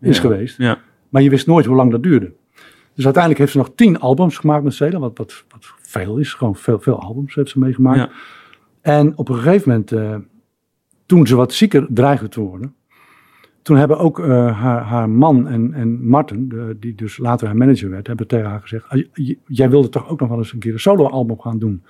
[0.00, 0.22] is Ja.
[0.22, 0.58] geweest.
[0.58, 0.78] Ja.
[1.08, 2.32] Maar je wist nooit hoe lang dat duurde.
[2.98, 4.98] Dus uiteindelijk heeft ze nog tien albums gemaakt met Cela.
[4.98, 6.32] Wat, wat, wat veel is.
[6.34, 7.98] Gewoon veel, veel albums heeft ze meegemaakt.
[7.98, 8.10] Ja.
[8.80, 10.16] En op een gegeven moment, eh,
[11.06, 12.74] toen ze wat zieker dreigde te worden.
[13.62, 14.26] Toen hebben ook eh,
[14.60, 18.48] haar, haar man en, en Martin, de, die dus later haar manager werd, hebben tegen
[18.48, 19.04] haar gezegd: "Ah,
[19.46, 21.82] Jij wilde toch ook nog wel eens een keer een solo-album gaan doen?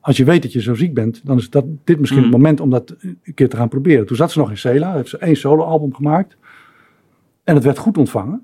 [0.00, 2.28] Als je weet dat je zo ziek bent, dan is dat, dit misschien Mm.
[2.28, 4.06] het moment om dat een keer te gaan proberen.
[4.06, 6.36] Toen zat ze nog in Cela, heeft ze één solo-album gemaakt.
[7.44, 8.42] En het werd goed ontvangen.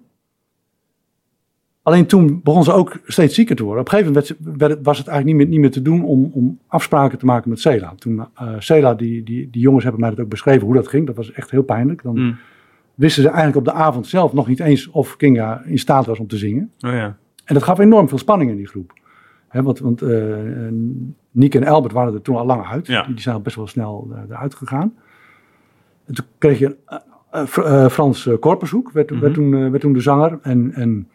[1.87, 3.81] Alleen toen begon ze ook steeds zieker te worden.
[3.81, 6.31] Op een gegeven moment werd was het eigenlijk niet meer, niet meer te doen om,
[6.33, 7.95] om afspraken te maken met Cela.
[7.99, 11.07] Toen eh Cela, die, die, die jongens hebben mij dat ook beschreven hoe dat ging.
[11.07, 12.03] Dat was echt heel pijnlijk.
[12.03, 12.37] Dan Mm.
[12.95, 16.19] wisten ze eigenlijk op de avond zelf nog niet eens of Kinga in staat was
[16.19, 16.71] om te zingen.
[16.81, 17.17] Oh ja.
[17.45, 18.93] En dat gaf enorm veel spanning in die groep.
[19.49, 20.35] Hè, want want eh,
[21.31, 22.87] Niek en Albert waren er toen al lang uit.
[22.87, 23.03] Ja.
[23.03, 24.95] Die, die zijn al best wel snel eh, eruit gegaan.
[26.07, 26.77] En toen kreeg je
[27.47, 29.21] Fr- Frans Korpershoek, werd, Mhm.
[29.21, 30.39] werd, toen, werd toen de zanger.
[30.43, 31.09] En, en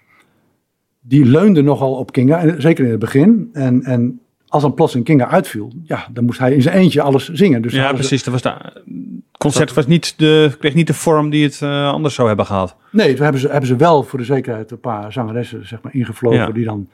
[1.02, 3.50] die leunde nogal op Kinga, zeker in het begin.
[3.54, 7.02] En, en als dan plots een Kinga uitviel, ja, dan moest hij in zijn eentje
[7.02, 7.62] alles zingen.
[7.62, 8.24] Dus ja, precies.
[8.24, 11.88] Dat was de, het concert was niet de, kreeg niet de vorm die het eh,
[11.92, 12.76] anders zou hebben gehad.
[12.92, 15.94] Nee, toen hebben ze, hebben ze wel voor de zekerheid een paar zangeressen zeg maar,
[15.96, 16.52] ingevlogen Ja.
[16.52, 16.88] die dan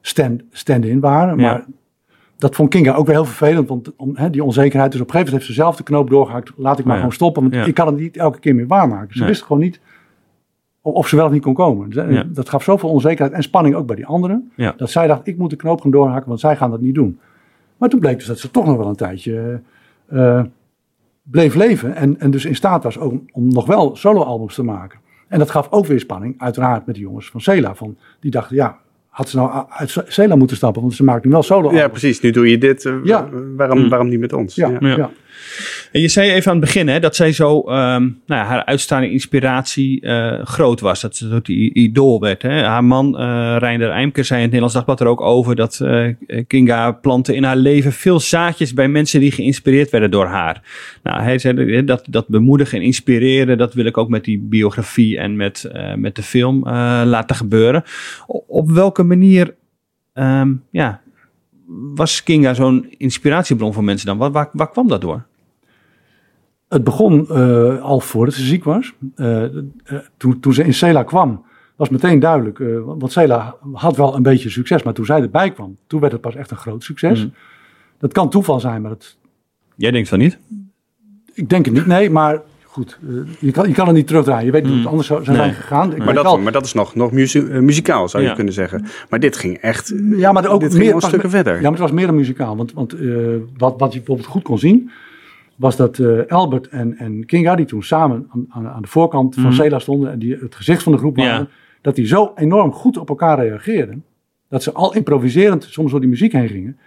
[0.00, 1.38] stand- stand-in waren.
[1.38, 1.42] Ja.
[1.52, 1.64] Maar
[2.38, 4.92] dat vond Kinga ook weer heel vervelend, want om, die onzekerheid.
[4.92, 6.52] Dus op een gegeven moment heeft ze zelf de knoop doorgehakt.
[6.56, 7.08] Laat ik maar Oh ja.
[7.08, 9.12] gewoon stoppen, want ik kan het niet elke keer meer waarmaken.
[9.12, 9.28] Ze Nee.
[9.28, 9.80] wist gewoon niet
[10.92, 11.92] of, ze wel of niet kon komen.
[11.92, 12.24] Eh, Ja.
[12.28, 14.50] Dat gaf zoveel onzekerheid en spanning ook bij die anderen.
[14.54, 14.74] Ja.
[14.76, 17.18] Dat zij dacht, ik moet de knoop gaan doorhakken, want zij gaan dat niet doen.
[17.76, 19.60] Maar toen bleek dus dat ze toch nog wel een tijdje
[20.06, 20.42] eh,
[21.22, 21.94] bleef leven.
[21.96, 24.98] En, en dus in staat was ook om nog wel soloalbums te maken.
[25.28, 27.74] En dat gaf ook weer spanning, uiteraard met de jongens van Cela.
[27.74, 31.30] Van, die dachten, ja, had ze nou uit Cela moeten stappen, want ze maakt nu
[31.30, 31.80] wel soloalbums.
[31.82, 32.20] Ja, precies.
[32.20, 32.84] Nu doe je dit.
[32.84, 33.28] eh, Ja.
[33.56, 33.88] waarom, Mm.
[33.88, 34.54] waarom niet met ons?
[34.54, 35.10] Ja, Ja.
[35.92, 38.64] En je zei even aan het begin hè, dat zij zo, ehm, nou ja, haar
[38.64, 41.00] uitstaande inspiratie eh, groot was.
[41.00, 42.42] Dat ze i- idool werd.
[42.42, 42.62] Hè.
[42.62, 46.14] Haar man, eh Reinder Eimker, zei in het Nederlands Dagblad er ook over dat eh,
[46.46, 50.62] Kinga plantte in haar leven veel zaadjes bij mensen die geïnspireerd werden door haar.
[51.02, 55.18] Nou, hij zei dat, dat bemoedigen en inspireren, dat wil ik ook met die biografie
[55.18, 56.68] en met, met de film
[57.04, 57.82] laten gebeuren.
[58.46, 59.54] Op welke manier
[60.12, 61.00] ehm, ja,
[61.94, 64.18] was Kinga zo'n inspiratiebron voor mensen dan?
[64.18, 65.26] Waar, waar, waar kwam dat door?
[66.68, 68.94] Het begon eh, al voordat ze ziek was.
[69.14, 69.50] Eh, eh,
[70.16, 71.44] toen, toen ze in Cela kwam,
[71.76, 72.58] was meteen duidelijk.
[72.84, 76.20] want Cela had wel een beetje succes, maar toen zij erbij kwam, toen werd het
[76.20, 77.24] pas echt een groot succes.
[77.24, 77.32] Mm.
[77.98, 79.16] Dat kan toeval zijn, maar dat,
[79.76, 80.38] Jij denkt van niet?
[81.36, 81.86] ik denk het niet.
[81.86, 82.42] Nee, maar
[82.76, 84.44] goed, eh, je, kan, je kan het niet terugdraaien.
[84.46, 85.56] Je weet niet hoe het anders zou zou zijn Nee.
[85.60, 85.92] gegaan.
[85.94, 88.34] Ik Maar dat, maar dat is nog, nog muzie- eh, muzikaal, zou je Ja.
[88.34, 88.84] kunnen zeggen.
[89.08, 91.54] Maar dit ging echt ja, maar ook dit meer ging stukken verder.
[91.54, 92.56] Ja, maar het was meer dan muzikaal.
[92.56, 93.16] Want, want eh,
[93.56, 94.90] wat, wat je bijvoorbeeld goed kon zien,
[95.56, 99.34] was dat eh, Albert en, en Kinga, die toen samen aan, aan, aan de voorkant
[99.34, 99.52] van Mhm.
[99.52, 101.46] Cela stonden en die het gezicht van de groep waren, Ja.
[101.80, 104.04] dat die zo enorm goed op elkaar reageerden,
[104.48, 106.78] dat ze al improviserend soms door die muziek heen gingen.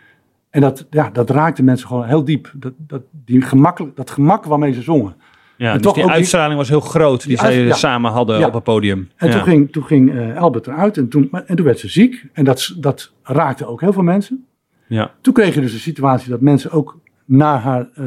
[0.50, 2.52] En dat, ja, dat raakte mensen gewoon heel diep.
[2.56, 5.16] Dat, dat, die gemakkelijk, dat gemak waarmee ze zongen.
[5.60, 7.74] Ja, dus toch die uitstraling was heel groot die, Die zij ja.
[7.74, 8.48] samen hadden Ja.
[8.48, 9.10] op het podium.
[9.16, 12.26] En toen ging, toen ging eh, Albert eruit en toen, en toen werd ze ziek.
[12.34, 14.46] En dat, dat raakte ook heel veel mensen.
[14.88, 15.12] Ja.
[15.22, 18.06] Toen kreeg je dus de situatie dat mensen ook naar haar, eh,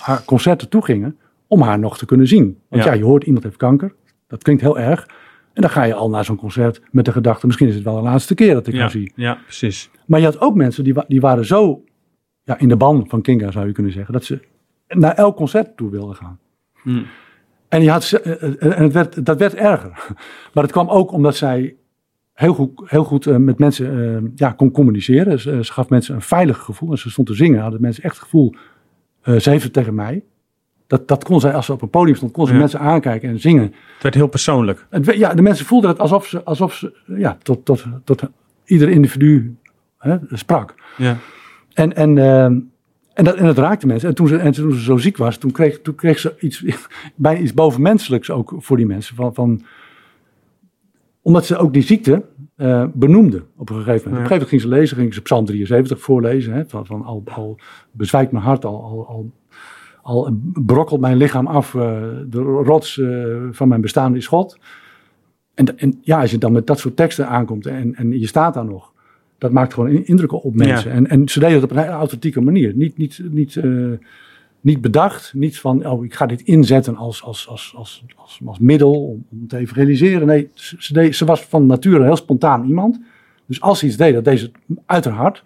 [0.00, 2.58] haar concerten toe gingen om haar nog te kunnen zien.
[2.68, 2.92] Want Ja.
[2.92, 3.94] je hoort iemand heeft kanker.
[4.28, 5.06] Dat klinkt heel erg.
[5.52, 7.94] En dan ga je al naar zo'n concert met de gedachte, misschien is het wel
[7.96, 9.12] de laatste keer dat ik haar zie.
[9.16, 9.90] ja, precies.
[10.06, 11.84] Maar je had ook mensen die, die waren zo
[12.42, 14.40] ja, in de ban van Kinga, zou je kunnen zeggen, dat ze
[14.88, 16.38] naar elk concert toe wilden gaan.
[16.82, 17.02] Hm.
[17.68, 19.90] En, je had, ze- eh, eh, en het werd, dat werd erger.
[20.54, 21.74] Maar het kwam ook omdat zij
[22.34, 25.40] heel goed, heel goed eh, met mensen eh, ja, kon communiceren.
[25.40, 26.90] Ze, ze gaf mensen een veilig gevoel.
[26.90, 28.54] En ze stond te zingen, hadden mensen echt het gevoel,
[29.22, 30.24] eh, ze heeft het tegen mij.
[30.86, 32.58] Dat, dat kon zij, als ze op een podium stond, kon ze Ja.
[32.58, 33.62] mensen aankijken en zingen.
[33.94, 34.86] Het werd heel persoonlijk.
[34.90, 38.22] Het, ja, de mensen voelden het alsof ze, alsof ze ja, tot, tot, tot
[38.64, 39.56] ieder individu
[39.98, 40.74] hè, sprak.
[40.96, 41.16] Ja.
[41.72, 42.50] En, en, eh,
[43.12, 44.08] en, dat, en dat raakte mensen.
[44.08, 46.64] En toen, ze, en toen ze zo ziek was, toen kreeg, toen kreeg ze iets,
[47.14, 49.16] bijna iets bovenmenselijks ook voor die mensen.
[49.16, 49.62] Van, van,
[51.22, 52.24] omdat ze ook die ziekte
[52.56, 53.96] eh, benoemde op een gegeven moment.
[53.96, 56.52] Op een gegeven moment ging ze lezen, ging ze Psalm 73 voorlezen.
[56.52, 57.58] Hè, van, van al, al
[57.90, 59.30] bezwijkt mijn hart, al, al, al,
[60.02, 61.74] al brokkelt mijn lichaam af.
[61.74, 61.80] eh,
[62.26, 64.58] de rots eh, van mijn bestaan is God.
[65.54, 68.54] En, en ja, als je dan met dat soort teksten aankomt en, en je staat
[68.54, 68.92] daar nog.
[69.40, 70.90] Dat maakt gewoon in- indruk op mensen.
[70.90, 70.96] Ja.
[70.96, 72.72] En, en ze deden het op een hele authentieke manier.
[72.74, 73.90] Niet, niet, niet, eh,
[74.60, 75.32] niet bedacht.
[75.34, 79.24] Niet van, oh, ik ga dit inzetten als, als, als, als, als, als middel om,
[79.30, 80.26] om te evangeliseren.
[80.26, 83.00] Nee, ze, ze, deed, ze was van nature een heel spontaan iemand.
[83.46, 84.50] Dus als ze iets deed, dat deed ze
[84.86, 85.42] uit haar hart.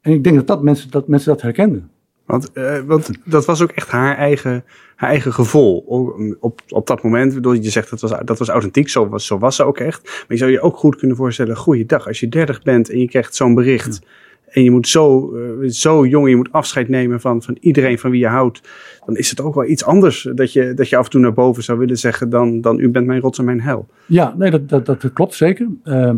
[0.00, 1.90] En ik denk dat, dat, mensen, dat mensen dat herkenden.
[2.26, 4.64] Want, eh, want dat was ook echt haar eigen,
[4.96, 7.34] haar eigen gevoel op, op, op dat moment.
[7.34, 10.02] Bedoel, je zegt dat was, dat was authentiek, zo was, zo was ze ook echt.
[10.04, 13.08] Maar je zou je ook goed kunnen voorstellen, goeiedag, als je dertig bent en je
[13.08, 14.00] krijgt zo'n bericht.
[14.46, 18.10] En je moet zo, eh, zo jong, je moet afscheid nemen van, van iedereen van
[18.10, 18.60] wie je houdt.
[19.06, 21.32] Dan is het ook wel iets anders dat je, dat je af en toe naar
[21.32, 23.86] boven zou willen zeggen dan, dan u bent mijn rots en mijn hel.
[24.06, 25.68] Ja, nee, dat, dat, dat klopt zeker.
[25.84, 26.16] Ehm,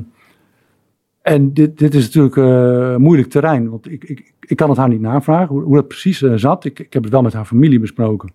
[1.22, 4.88] en dit, dit is natuurlijk eh, moeilijk terrein, want ik, ik, ik kan het haar
[4.88, 6.64] niet navragen hoe, hoe dat precies eh, zat.
[6.64, 8.32] Ik, ik heb het wel met haar familie besproken.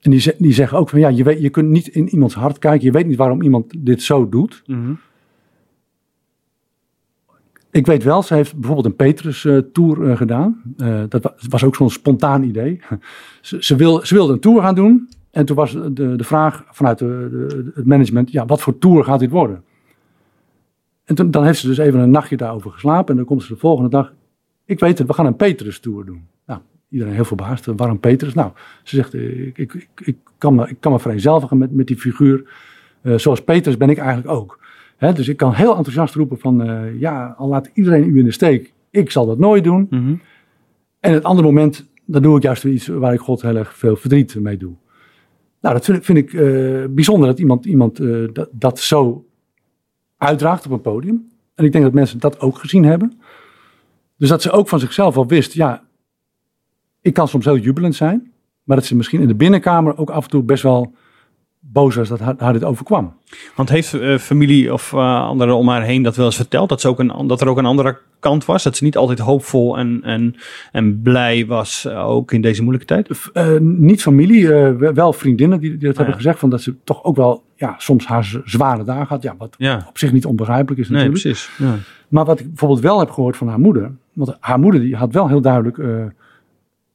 [0.00, 2.58] En die, die zeggen ook van ja, je, weet, je kunt niet in iemands hart
[2.58, 2.86] kijken.
[2.86, 4.62] Je weet niet waarom iemand dit zo doet.
[7.70, 10.62] Ik weet wel, ze heeft bijvoorbeeld een Petrus-tour gedaan.
[10.76, 12.80] Eh, dat wa- was ook zo'n spontaan idee.
[13.40, 15.08] ze, ze, wil, ze wilde een tour gaan doen.
[15.30, 19.04] En toen was de, de vraag vanuit de, de- het management, ja, wat voor tour
[19.04, 19.62] gaat dit worden?
[21.04, 23.08] En toen, dan heeft ze dus even een nachtje daarover geslapen.
[23.10, 24.12] En dan komt ze de volgende dag,
[24.64, 26.26] ik weet het, we gaan een Petrus-tour doen.
[26.90, 28.34] Iedereen heel verbaasd, waarom Petrus?
[28.34, 28.50] Nou,
[28.82, 31.96] ze zegt, eh, ik, ik, ik, kan, me, ik kan me vereenzelvigen met, met die
[31.96, 32.50] figuur.
[33.02, 34.58] Eh, zoals Petrus ben ik eigenlijk ook.
[34.96, 38.24] Hè, dus ik kan heel enthousiast roepen van, eh, ja, al laat iedereen u in
[38.24, 39.86] de steek, ik zal dat nooit doen.
[39.90, 40.14] Mhm.
[41.00, 43.76] En het andere moment, dan doe ik juist weer iets waar ik God heel erg
[43.76, 44.72] veel verdriet mee doe.
[45.60, 46.30] Nou, dat vind ik, vind ik
[46.94, 47.96] bijzonder dat iemand, iemand
[48.32, 49.26] dat, dat zo
[50.16, 51.28] uitdraagt op een podium.
[51.54, 53.20] En ik denk dat mensen dat ook gezien hebben.
[54.16, 55.84] Dus dat ze ook van zichzelf al wist, ja,
[57.02, 58.32] ik kan soms heel jubelend zijn.
[58.64, 60.94] Maar dat ze misschien in de binnenkamer ook af en toe best wel
[61.60, 63.14] boos was dat haar, haar dit overkwam.
[63.56, 66.68] Want heeft eh, familie of eh, anderen om haar heen dat wel eens verteld?
[66.68, 68.62] Dat, ze ook een, dat er ook een andere kant was?
[68.62, 70.34] Dat ze niet altijd hoopvol en, en,
[70.72, 73.60] en blij was, eh, ook in deze moeilijke tijd?
[73.60, 76.20] Niet familie, wel- vriendinnen die, die dat Ah, hebben ja.
[76.20, 76.38] gezegd.
[76.38, 79.22] Van dat ze toch ook wel ja, soms haar zware dagen had.
[79.22, 81.22] Ja, wat Ja, op zich niet onbegrijpelijk is nee, natuurlijk.
[81.22, 81.50] precies.
[81.58, 81.74] Ja.
[82.08, 83.92] Maar wat ik bijvoorbeeld wel heb gehoord van haar moeder.
[84.12, 85.78] Want haar moeder die had wel heel duidelijk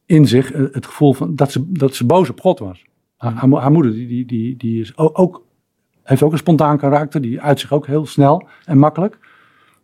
[0.06, 2.84] in zich eh, het gevoel van dat ze, dat ze boos op God was.
[3.16, 5.42] Haar, haar, mo- haar moeder die, die, die, die is ook,
[6.02, 7.20] heeft ook een spontaan karakter.
[7.20, 9.18] Die uit zich ook heel snel en makkelijk.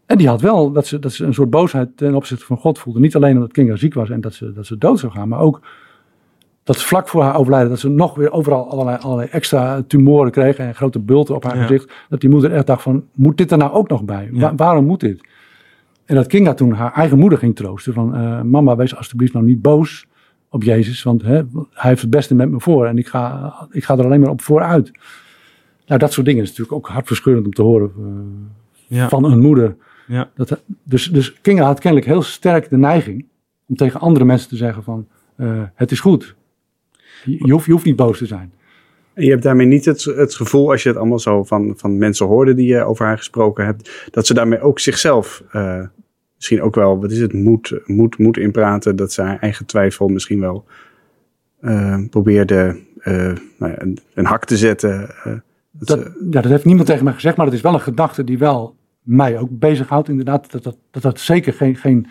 [0.07, 2.79] En die had wel dat ze, dat ze een soort boosheid ten opzichte van God
[2.79, 3.01] voelde.
[3.01, 5.29] Niet alleen omdat Kinga ziek was en dat ze, dat ze dood zou gaan.
[5.29, 5.61] Maar ook
[6.65, 7.69] dat ze vlak voor haar overlijden.
[7.71, 10.57] Dat ze nog weer overal allerlei, allerlei extra tumoren kreeg.
[10.57, 11.63] En grote bulten op haar Ja.
[11.63, 11.93] gezicht.
[12.09, 14.29] Dat die moeder echt dacht van, moet dit er nou ook nog bij?
[14.33, 14.41] Ja.
[14.41, 15.29] Wa- waarom moet dit?
[16.05, 17.93] En dat Kinga toen haar eigen moeder ging troosten.
[17.93, 20.07] Van, eh, mama, wees alsjeblieft nou niet boos
[20.53, 21.03] op Jezus.
[21.03, 21.35] Want hè,
[21.71, 22.87] hij heeft het beste met me voor.
[22.87, 24.91] En ik ga, ik ga er alleen maar op vooruit.
[25.87, 29.09] Nou, dat soort dingen is natuurlijk ook hartverscheurend om te horen eh, Ja.
[29.09, 29.77] van een moeder.
[30.07, 30.31] Ja.
[30.35, 33.25] Dat, dus, dus Kinga had kennelijk heel sterk de neiging
[33.67, 36.35] om tegen andere mensen te zeggen van, eh, het is goed.
[37.25, 38.53] Je, je hoeft, je hoeft niet boos te zijn.
[39.15, 41.99] En je hebt daarmee niet het, het gevoel, als je het allemaal zo van, van
[41.99, 45.83] mensen hoorde die je over haar gesproken hebt, dat ze daarmee ook zichzelf eh,
[46.43, 50.41] misschien ook wel, wat is het, moet, moet, moet inpraten, dat haar eigen twijfel misschien
[50.41, 50.65] wel
[51.61, 53.15] eh, probeerde eh,
[53.59, 55.09] nou ja, een, een hak te zetten.
[55.25, 55.33] eh,
[55.71, 55.99] dat Dat,
[56.31, 58.77] ja, dat heeft niemand tegen mij gezegd, maar het is wel een gedachte die wel
[59.03, 60.09] mij ook bezighoudt.
[60.09, 62.07] Inderdaad, dat dat, dat, dat zeker geen, geen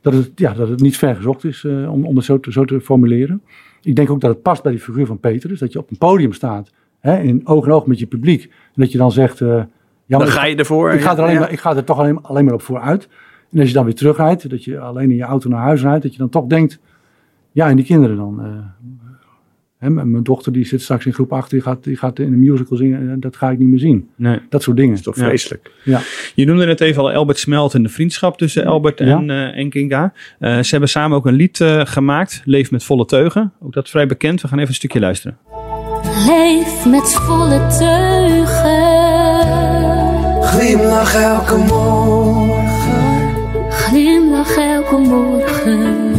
[0.00, 2.64] dat, het, ja, dat het niet ver gezocht is om, om het zo te, zo
[2.64, 3.42] te formuleren.
[3.82, 5.98] Ik denk ook dat het past bij die figuur van Petrus, dat je op een
[5.98, 6.70] podium staat,
[7.00, 9.66] hè, in oog in oog met je publiek, en dat je dan zegt, ja,
[10.06, 10.92] maar dan ga je ervoor.
[10.92, 11.40] ik ga, er alleen Ja.
[11.40, 13.08] maar, ik ga er toch alleen, alleen maar op vooruit.
[13.52, 16.02] En als je dan weer terugrijdt, dat je alleen in je auto naar huis rijdt,
[16.02, 16.78] dat je dan toch denkt,
[17.52, 18.40] ja, en die kinderen dan.
[18.40, 18.46] eh,
[19.78, 22.38] hè, mijn dochter die zit straks in groep 8, die gaat, die gaat in een
[22.40, 24.08] musical zingen, en dat ga ik niet meer zien.
[24.16, 24.38] Nee.
[24.48, 24.90] Dat soort dingen.
[24.90, 25.24] Dat is toch Ja.
[25.24, 25.70] vreselijk.
[25.84, 26.00] Ja.
[26.34, 29.18] Je noemde net even al Albert Smelt en de vriendschap tussen Albert Ja.
[29.18, 30.12] en, eh en Kinga.
[30.38, 33.52] Eh, ze hebben samen ook een lied eh, gemaakt, Leef met volle teugen.
[33.62, 34.40] Ook dat vrij bekend.
[34.40, 35.38] We gaan even een stukje luisteren.
[36.26, 38.98] Leef met volle teugen.
[40.42, 42.39] Glimlach elke morgen.
[44.58, 46.10] Elke morgen.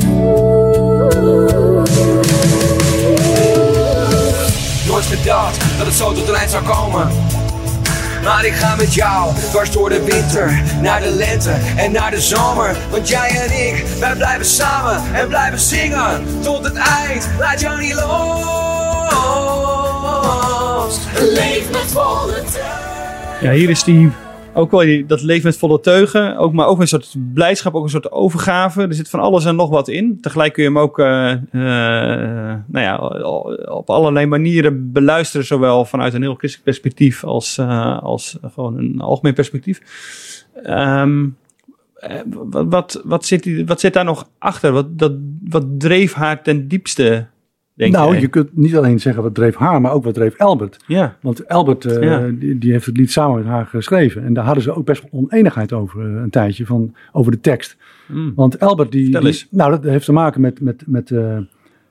[4.87, 7.07] Nooit gedacht dat het zo tot een eind zou komen.
[8.23, 12.21] Maar ik ga met jou dwars door de winter, naar de lente en naar de
[12.21, 12.77] zomer.
[12.89, 17.29] Want jij en ik, wij blijven samen en blijven zingen tot het eind.
[17.39, 18.91] Laat jou niet los.
[21.19, 22.43] Leef met volle
[23.41, 24.11] Ja, hier is die
[24.53, 26.37] ook wel dat leef met volle teugen.
[26.37, 28.81] Ook, maar ook een soort blijdschap, ook een soort overgave.
[28.81, 30.17] Er zit van alles en nog wat in.
[30.21, 32.97] Tegelijk kun je hem ook eh, eh, nou ja,
[33.65, 35.45] op allerlei manieren beluisteren.
[35.45, 39.81] Zowel vanuit een heel christelijk perspectief als, eh, als gewoon een algemeen perspectief.
[40.63, 41.27] Ehm,
[42.01, 44.71] eh, wat, wat, zit, wat zit daar nog achter?
[44.71, 45.13] Wat, dat,
[45.49, 47.27] wat dreef haar ten diepste,
[47.73, 50.83] denk nou, je kunt niet alleen zeggen wat dreef haar, maar ook wat dreef Albert.
[50.87, 52.27] Ja, Want Albert, eh, Ja.
[52.27, 54.23] die, die heeft het lied samen met haar geschreven.
[54.23, 57.39] En daar hadden ze ook best wel oneenigheid over eh, een tijdje, van, over de
[57.39, 57.77] tekst.
[58.07, 58.33] Mm.
[58.35, 59.09] Want Albert, die,
[59.49, 61.37] nou, dat heeft te maken met, met, met eh,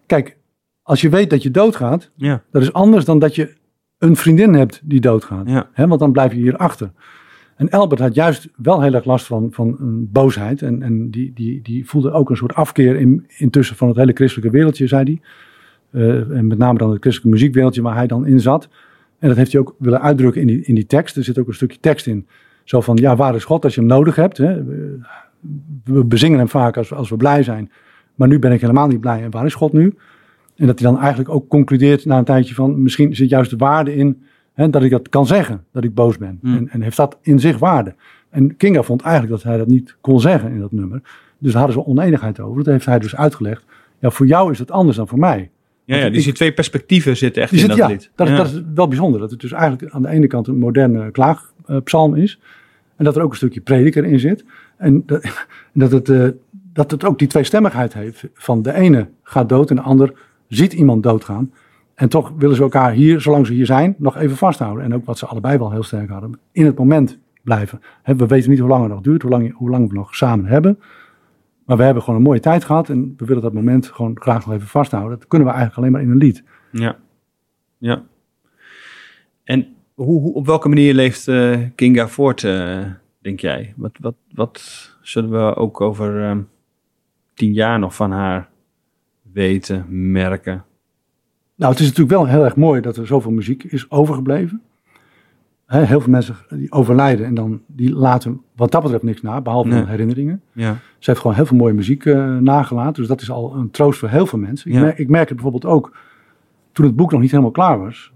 [0.06, 0.36] kijk,
[0.82, 3.52] als je weet dat je doodgaat, ja, dat is anders dan dat je
[3.98, 5.48] een vriendin hebt die doodgaat.
[5.48, 5.68] ja.
[5.72, 6.90] Hè, want dan blijf je hier achter.
[7.56, 10.62] En Albert had juist wel heel erg last van, van een boosheid.
[10.62, 14.12] En, en die, die, die voelde ook een soort afkeer in, intussen van het hele
[14.12, 15.20] christelijke wereldje, zei hij.
[15.90, 18.68] Eh, en met name dan het christelijke muziekwereldje waar hij dan in zat.
[19.18, 21.16] En dat heeft hij ook willen uitdrukken in die, in die tekst.
[21.16, 22.26] Er zit ook een stukje tekst in.
[22.64, 24.36] Zo van, ja, waar is God als je hem nodig hebt?
[24.36, 24.64] Hè?
[25.84, 27.70] We, bezingen hem vaak als, we- als we blij zijn.
[28.14, 29.22] Maar nu ben ik helemaal niet blij.
[29.22, 29.94] En waar is God nu?
[30.56, 32.82] En dat hij dan eigenlijk ook concludeert na een tijdje van...
[32.82, 34.22] misschien zit juist de waarde in
[34.52, 36.38] hè, dat ik dat kan zeggen, dat ik boos ben.
[36.42, 36.56] Hmm.
[36.56, 37.94] En, en heeft dat in zich waarde.
[38.30, 41.00] En Kinga vond eigenlijk dat hij dat niet kon zeggen in dat nummer.
[41.38, 42.56] Dus daar hadden ze oneenigheid over.
[42.64, 43.64] Dat heeft hij dus uitgelegd.
[43.98, 45.50] Ja, voor jou is het anders dan voor mij.
[45.90, 48.10] Ja, ja, dus ik- die twee perspectieven zitten echt Die in zit, dat ja, lied.
[48.14, 48.36] dat, ja.
[48.36, 49.20] dat is wel bijzonder.
[49.20, 52.40] Dat het dus eigenlijk aan de ene kant een moderne klaagpsalm is.
[52.96, 54.44] En dat er ook een stukje prediker in zit.
[54.76, 55.24] En dat,
[55.72, 56.28] dat, het, eh,
[56.72, 58.24] dat het ook die tweestemmigheid heeft.
[58.34, 60.12] Van de ene gaat dood en de ander
[60.48, 61.52] ziet iemand doodgaan.
[61.94, 64.84] En toch willen ze elkaar hier, zolang ze hier zijn, nog even vasthouden.
[64.84, 66.38] En ook wat ze allebei wel heel sterk hadden.
[66.52, 67.80] In het moment blijven.
[68.04, 70.46] We weten niet hoe lang het nog duurt, hoe lang, hoe lang we nog samen
[70.46, 70.78] hebben.
[71.70, 72.88] Maar we hebben gewoon een mooie tijd gehad.
[72.88, 75.18] En we willen dat moment gewoon graag nog even vasthouden.
[75.18, 76.44] Dat kunnen we eigenlijk alleen maar in een lied.
[76.72, 76.96] Ja.
[77.78, 78.02] ja.
[79.44, 82.84] En hoe, hoe, op welke manier leeft eh, Kinga voort, eh,
[83.18, 83.74] denk jij?
[83.76, 84.60] Wat, wat, wat
[85.02, 86.40] zullen we ook over ehm,
[87.34, 88.48] tien jaar nog van haar
[89.32, 90.64] weten, merken?
[91.54, 94.62] Nou, het is natuurlijk wel heel erg mooi dat er zoveel muziek is overgebleven.
[95.78, 99.68] Heel veel mensen die overlijden en dan die laten wat dat betreft niks na, behalve
[99.68, 99.84] Nee.
[99.86, 100.40] herinneringen.
[100.52, 100.76] Ja.
[100.98, 103.98] Ze heeft gewoon heel veel mooie muziek eh, nagelaten, dus dat is al een troost
[103.98, 104.70] voor heel veel mensen.
[104.70, 104.76] Ja.
[104.78, 105.96] Ik, merk, ik merk het bijvoorbeeld ook
[106.72, 108.12] toen het boek nog niet helemaal klaar was.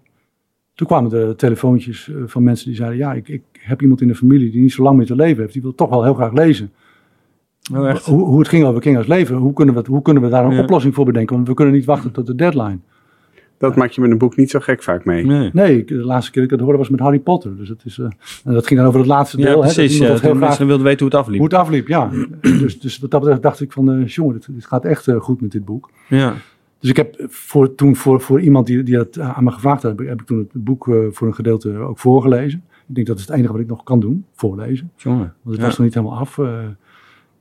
[0.74, 4.08] Toen kwamen er telefoontjes eh, van mensen die zeiden: Ja, ik, ik heb iemand in
[4.08, 6.14] de familie die niet zo lang meer te leven heeft, die wil toch wel heel
[6.14, 6.72] graag lezen.
[7.74, 8.04] Oh, echt?
[8.06, 10.54] Hoe, hoe het ging over Kinga's leven, hoe kunnen we, hoe kunnen we daar een
[10.54, 10.62] Ja.
[10.62, 11.34] oplossing voor bedenken?
[11.36, 12.78] Want we kunnen niet wachten tot de deadline.
[13.68, 15.26] Dat maak je met een boek niet zo gek vaak mee.
[15.26, 15.50] Nee.
[15.52, 17.56] Nee, ik- de laatste keer dat ik het hoorde was met Harry Potter.
[17.56, 18.04] Dus dat, is, eh,
[18.44, 19.46] en dat ging dan over het laatste deel.
[19.46, 19.98] Ja, hè, dat precies.
[19.98, 21.36] Ja, dat heel graag mensen wilden weten hoe het afliep.
[21.38, 22.10] hoe het afliep, ja.
[22.40, 25.16] dus, dus wat dat betreft dacht ik van, eh, jongen, dit, dit gaat echt eh,
[25.20, 25.90] goed met dit boek.
[26.08, 26.34] Ja.
[26.78, 29.90] Dus ik heb voor, toen voor, voor iemand die, die dat aan me gevraagd had,
[29.90, 32.62] heb ik, heb ik toen het boek voor een gedeelte ook voorgelezen.
[32.88, 34.90] Ik denk dat is het enige wat ik nog kan doen, voorlezen.
[34.96, 35.18] Jongen.
[35.18, 35.62] Want het Ja.
[35.62, 36.38] was nog niet helemaal af.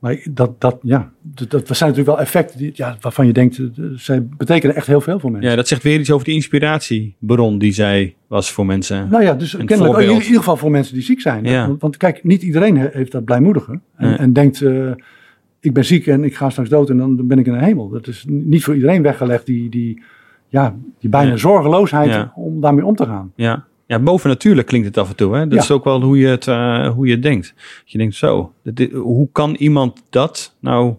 [0.04, 3.32] Eh, maar dat, dat, ja, dat, dat zijn natuurlijk wel effecten die, ja, waarvan je
[3.32, 5.50] denkt, eh, zij betekenen echt heel veel voor mensen.
[5.50, 9.08] Ja, dat zegt weer iets over die inspiratiebron die zij was voor mensen.
[9.10, 10.22] Nou ja, dus kennelijk in voorbeeld.
[10.22, 11.44] ieder geval voor mensen die ziek zijn.
[11.44, 11.66] Ja.
[11.66, 13.80] Want, want kijk, niet iedereen he- heeft dat blijmoedige.
[13.96, 14.90] En, en denkt, eh,
[15.60, 17.88] ik ben ziek en ik ga straks dood en dan ben ik in de hemel.
[17.88, 20.02] Dat is niet voor iedereen weggelegd, die, die,
[20.48, 23.32] ja, die bijna zorgeloosheid om daarmee om te gaan.
[23.36, 23.64] Ja.
[23.86, 25.34] Ja, bovennatuurlijk klinkt het af en toe.
[25.34, 25.40] Hè?
[25.42, 25.58] Dat Ja.
[25.58, 27.54] is ook wel hoe je het, eh, hoe je het denkt.
[27.84, 30.94] Je denkt zo, dit- hoe kan iemand dat nou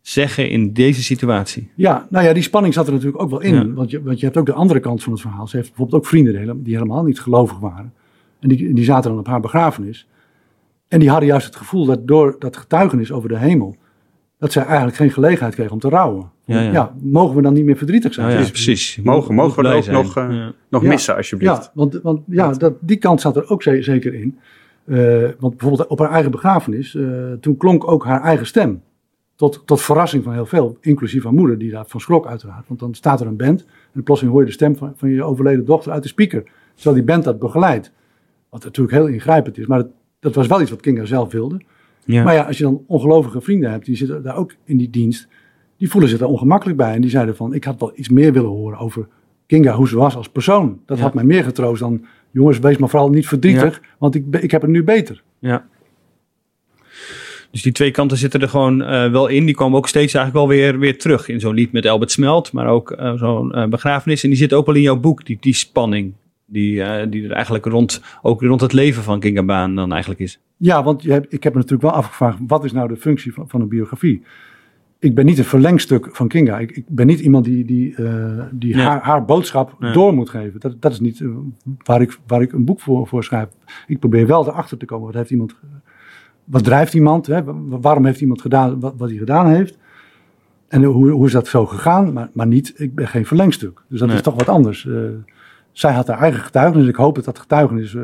[0.00, 1.70] zeggen in deze situatie?
[1.74, 3.54] Ja, nou ja, die spanning zat er natuurlijk ook wel in.
[3.54, 3.72] Ja.
[3.72, 5.46] Want, je, want je hebt ook de andere kant van het verhaal.
[5.46, 7.92] Ze heeft bijvoorbeeld ook vrienden die helemaal, die helemaal niet gelovig waren.
[8.40, 10.06] En die, die zaten dan op haar begrafenis.
[10.88, 13.76] En die hadden juist het gevoel dat door dat getuigenis over de hemel...
[14.38, 16.30] dat zij eigenlijk geen gelegenheid kregen om te rouwen.
[16.46, 16.94] Ja, ja.
[17.00, 18.30] mogen we dan niet meer verdrietig zijn?
[18.30, 18.98] Ja, precies.
[19.02, 19.96] Mogen- mogen we er blij ook zijn.
[19.96, 20.52] nog, eh, Ja.
[20.70, 20.88] Nog Ja.
[20.88, 21.52] missen, alsjeblieft.
[21.64, 24.38] Ja, want, want ja, dat, die kant zat er ook ze- zeker in.
[24.84, 24.96] Eh,
[25.38, 28.82] want bijvoorbeeld op haar eigen begrafenis, eh, toen klonk ook haar eigen stem.
[29.34, 32.64] Tot, tot verrassing van heel veel, inclusief haar moeder, die daarvan schrok uiteraard.
[32.68, 35.22] Want dan staat er een band en plotseling hoor je de stem van, van je
[35.24, 36.44] overleden dochter uit de speaker.
[36.74, 37.92] Terwijl die band dat begeleidt.
[38.50, 39.88] Wat natuurlijk heel ingrijpend is, maar dat,
[40.20, 41.60] dat was wel iets wat Kinga zelf wilde.
[42.04, 42.24] Ja.
[42.24, 45.28] Maar ja, als je dan ongelovige vrienden hebt, die zitten daar ook in die dienst,
[45.78, 46.94] die voelen zich daar ongemakkelijk bij.
[46.94, 49.08] En die zeiden van, ik had wel iets meer willen horen over
[49.46, 50.80] Kinga, hoe ze was als persoon.
[50.86, 51.02] Dat Ja.
[51.02, 54.62] had mij meer getroost dan, jongens, wees maar vooral niet verdrietig, want ik, ik heb
[54.62, 55.22] het nu beter.
[55.38, 55.66] Ja.
[57.50, 59.46] Dus die twee kanten zitten er gewoon eh, wel in.
[59.46, 61.28] Die komen ook steeds eigenlijk wel weer, weer terug.
[61.28, 64.22] In zo'n lied met Albert Smelt, maar ook eh, zo'n eh, begrafenis.
[64.22, 66.12] En die zit ook wel in jouw boek, die, die spanning.
[66.48, 70.40] Die, die er eigenlijk rond, ook rond het leven van Kinga Baan dan eigenlijk is.
[70.56, 73.34] Ja, want je hebt, ik heb me natuurlijk wel afgevraagd, wat is nou de functie
[73.34, 74.22] van, van een biografie?
[74.98, 76.58] Ik ben niet een verlengstuk van Kinga.
[76.58, 80.60] Ik, ik ben niet iemand die, die, eh, die haar, haar boodschap door moet geven.
[80.60, 81.28] Dat, dat is niet eh,
[81.84, 83.48] waar, ik, waar ik een boek voor, voor schrijf.
[83.86, 85.06] Ik probeer wel erachter te komen.
[85.06, 85.56] Wat, heeft iemand,
[86.44, 87.26] wat drijft iemand?
[87.26, 87.44] Hè?
[87.44, 89.78] Wa- Waarom heeft iemand gedaan wat, wat hij gedaan heeft?
[90.68, 92.12] En hoe, hoe is dat zo gegaan?
[92.12, 93.82] Maar, maar niet, ik ben geen verlengstuk.
[93.88, 94.16] Dus dat Nee.
[94.16, 94.86] is toch wat anders.
[94.86, 94.94] Eh,
[95.72, 96.86] zij had haar eigen getuigenis.
[96.88, 97.96] Ik hoop dat dat getuigenis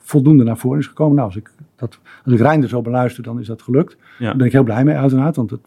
[0.00, 1.14] voldoende naar voren is gekomen.
[1.14, 3.96] Nou, als ik, dat, als ik Reinder zo beluister, dan is dat gelukt.
[4.18, 4.26] Ja.
[4.26, 5.36] Daar ben ik heel blij mee uiteraard.
[5.36, 5.60] Want dat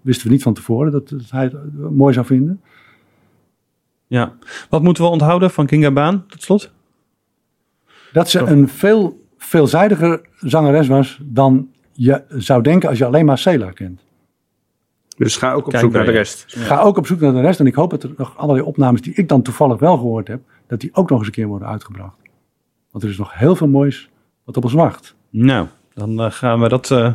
[0.00, 2.60] wisten we niet van tevoren, dat, dat hij het eh, mooi zou vinden.
[4.06, 4.36] Ja.
[4.68, 6.72] Wat moeten we onthouden van Kinga Baan, tot slot?
[8.12, 13.38] Dat ze een veel veelzijdiger zangeres was dan je zou denken als je alleen maar
[13.38, 14.00] Sela kent.
[15.16, 16.44] Dus ga ook op Kijk zoek naar de rest.
[16.48, 17.60] Ga ook op zoek naar de rest.
[17.60, 20.40] En ik hoop dat er nog allerlei opnames die ik dan toevallig wel gehoord heb,
[20.66, 22.16] dat die ook nog eens een keer worden uitgebracht.
[22.90, 24.10] Want er is nog heel veel moois
[24.44, 25.14] wat op ons wacht.
[25.30, 25.66] Nou,
[26.00, 27.12] dan eh, gaan we dat eh,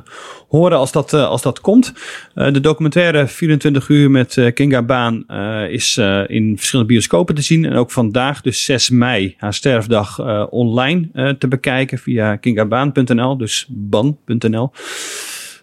[0.48, 1.94] horen als dat, eh, als dat komt.
[2.34, 5.26] De documentaire 24 uur met Kinga Baan
[5.70, 7.66] is in verschillende bioscopen te zien.
[7.66, 10.20] En ook vandaag, dus 6 mei, haar sterfdag,
[10.50, 14.72] online te bekijken via kingabaan.nl, dus ban.nl.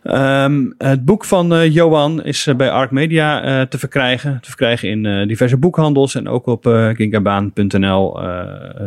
[0.03, 4.39] Ehm, het boek van eh, Johan is eh, bij Arc Media eh, te verkrijgen.
[4.41, 6.63] Te verkrijgen in diverse boekhandels en ook op
[6.95, 8.35] kingabaan.nl eh,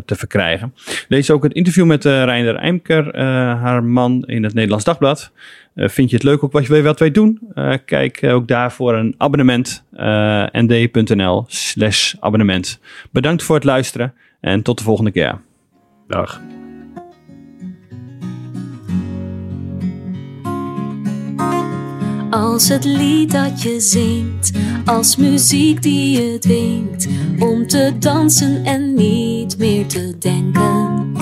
[0.05, 0.73] te verkrijgen.
[1.07, 3.19] Lees ook het interview met Reinder Eimker,
[3.57, 5.31] haar man, in het Nederlands Dagblad.
[5.75, 7.39] Vind je het leuk ook wat, je, wat wij doen?
[7.85, 9.83] Kijk ook daarvoor een abonnement.
[10.51, 12.79] nd.nl slash abonnement.
[13.11, 15.41] Bedankt voor het luisteren en tot de volgende keer.
[16.07, 16.41] Dag.
[22.35, 24.51] Als het lied dat je zingt,
[24.85, 27.07] als muziek die je dwingt
[27.39, 31.13] om te dansen en niet meer te denken.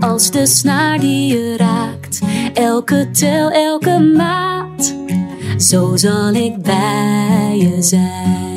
[0.00, 2.20] Als de snaar die je raakt,
[2.54, 4.94] elke tel, elke maat,
[5.56, 8.51] zo zal ik bij je zijn.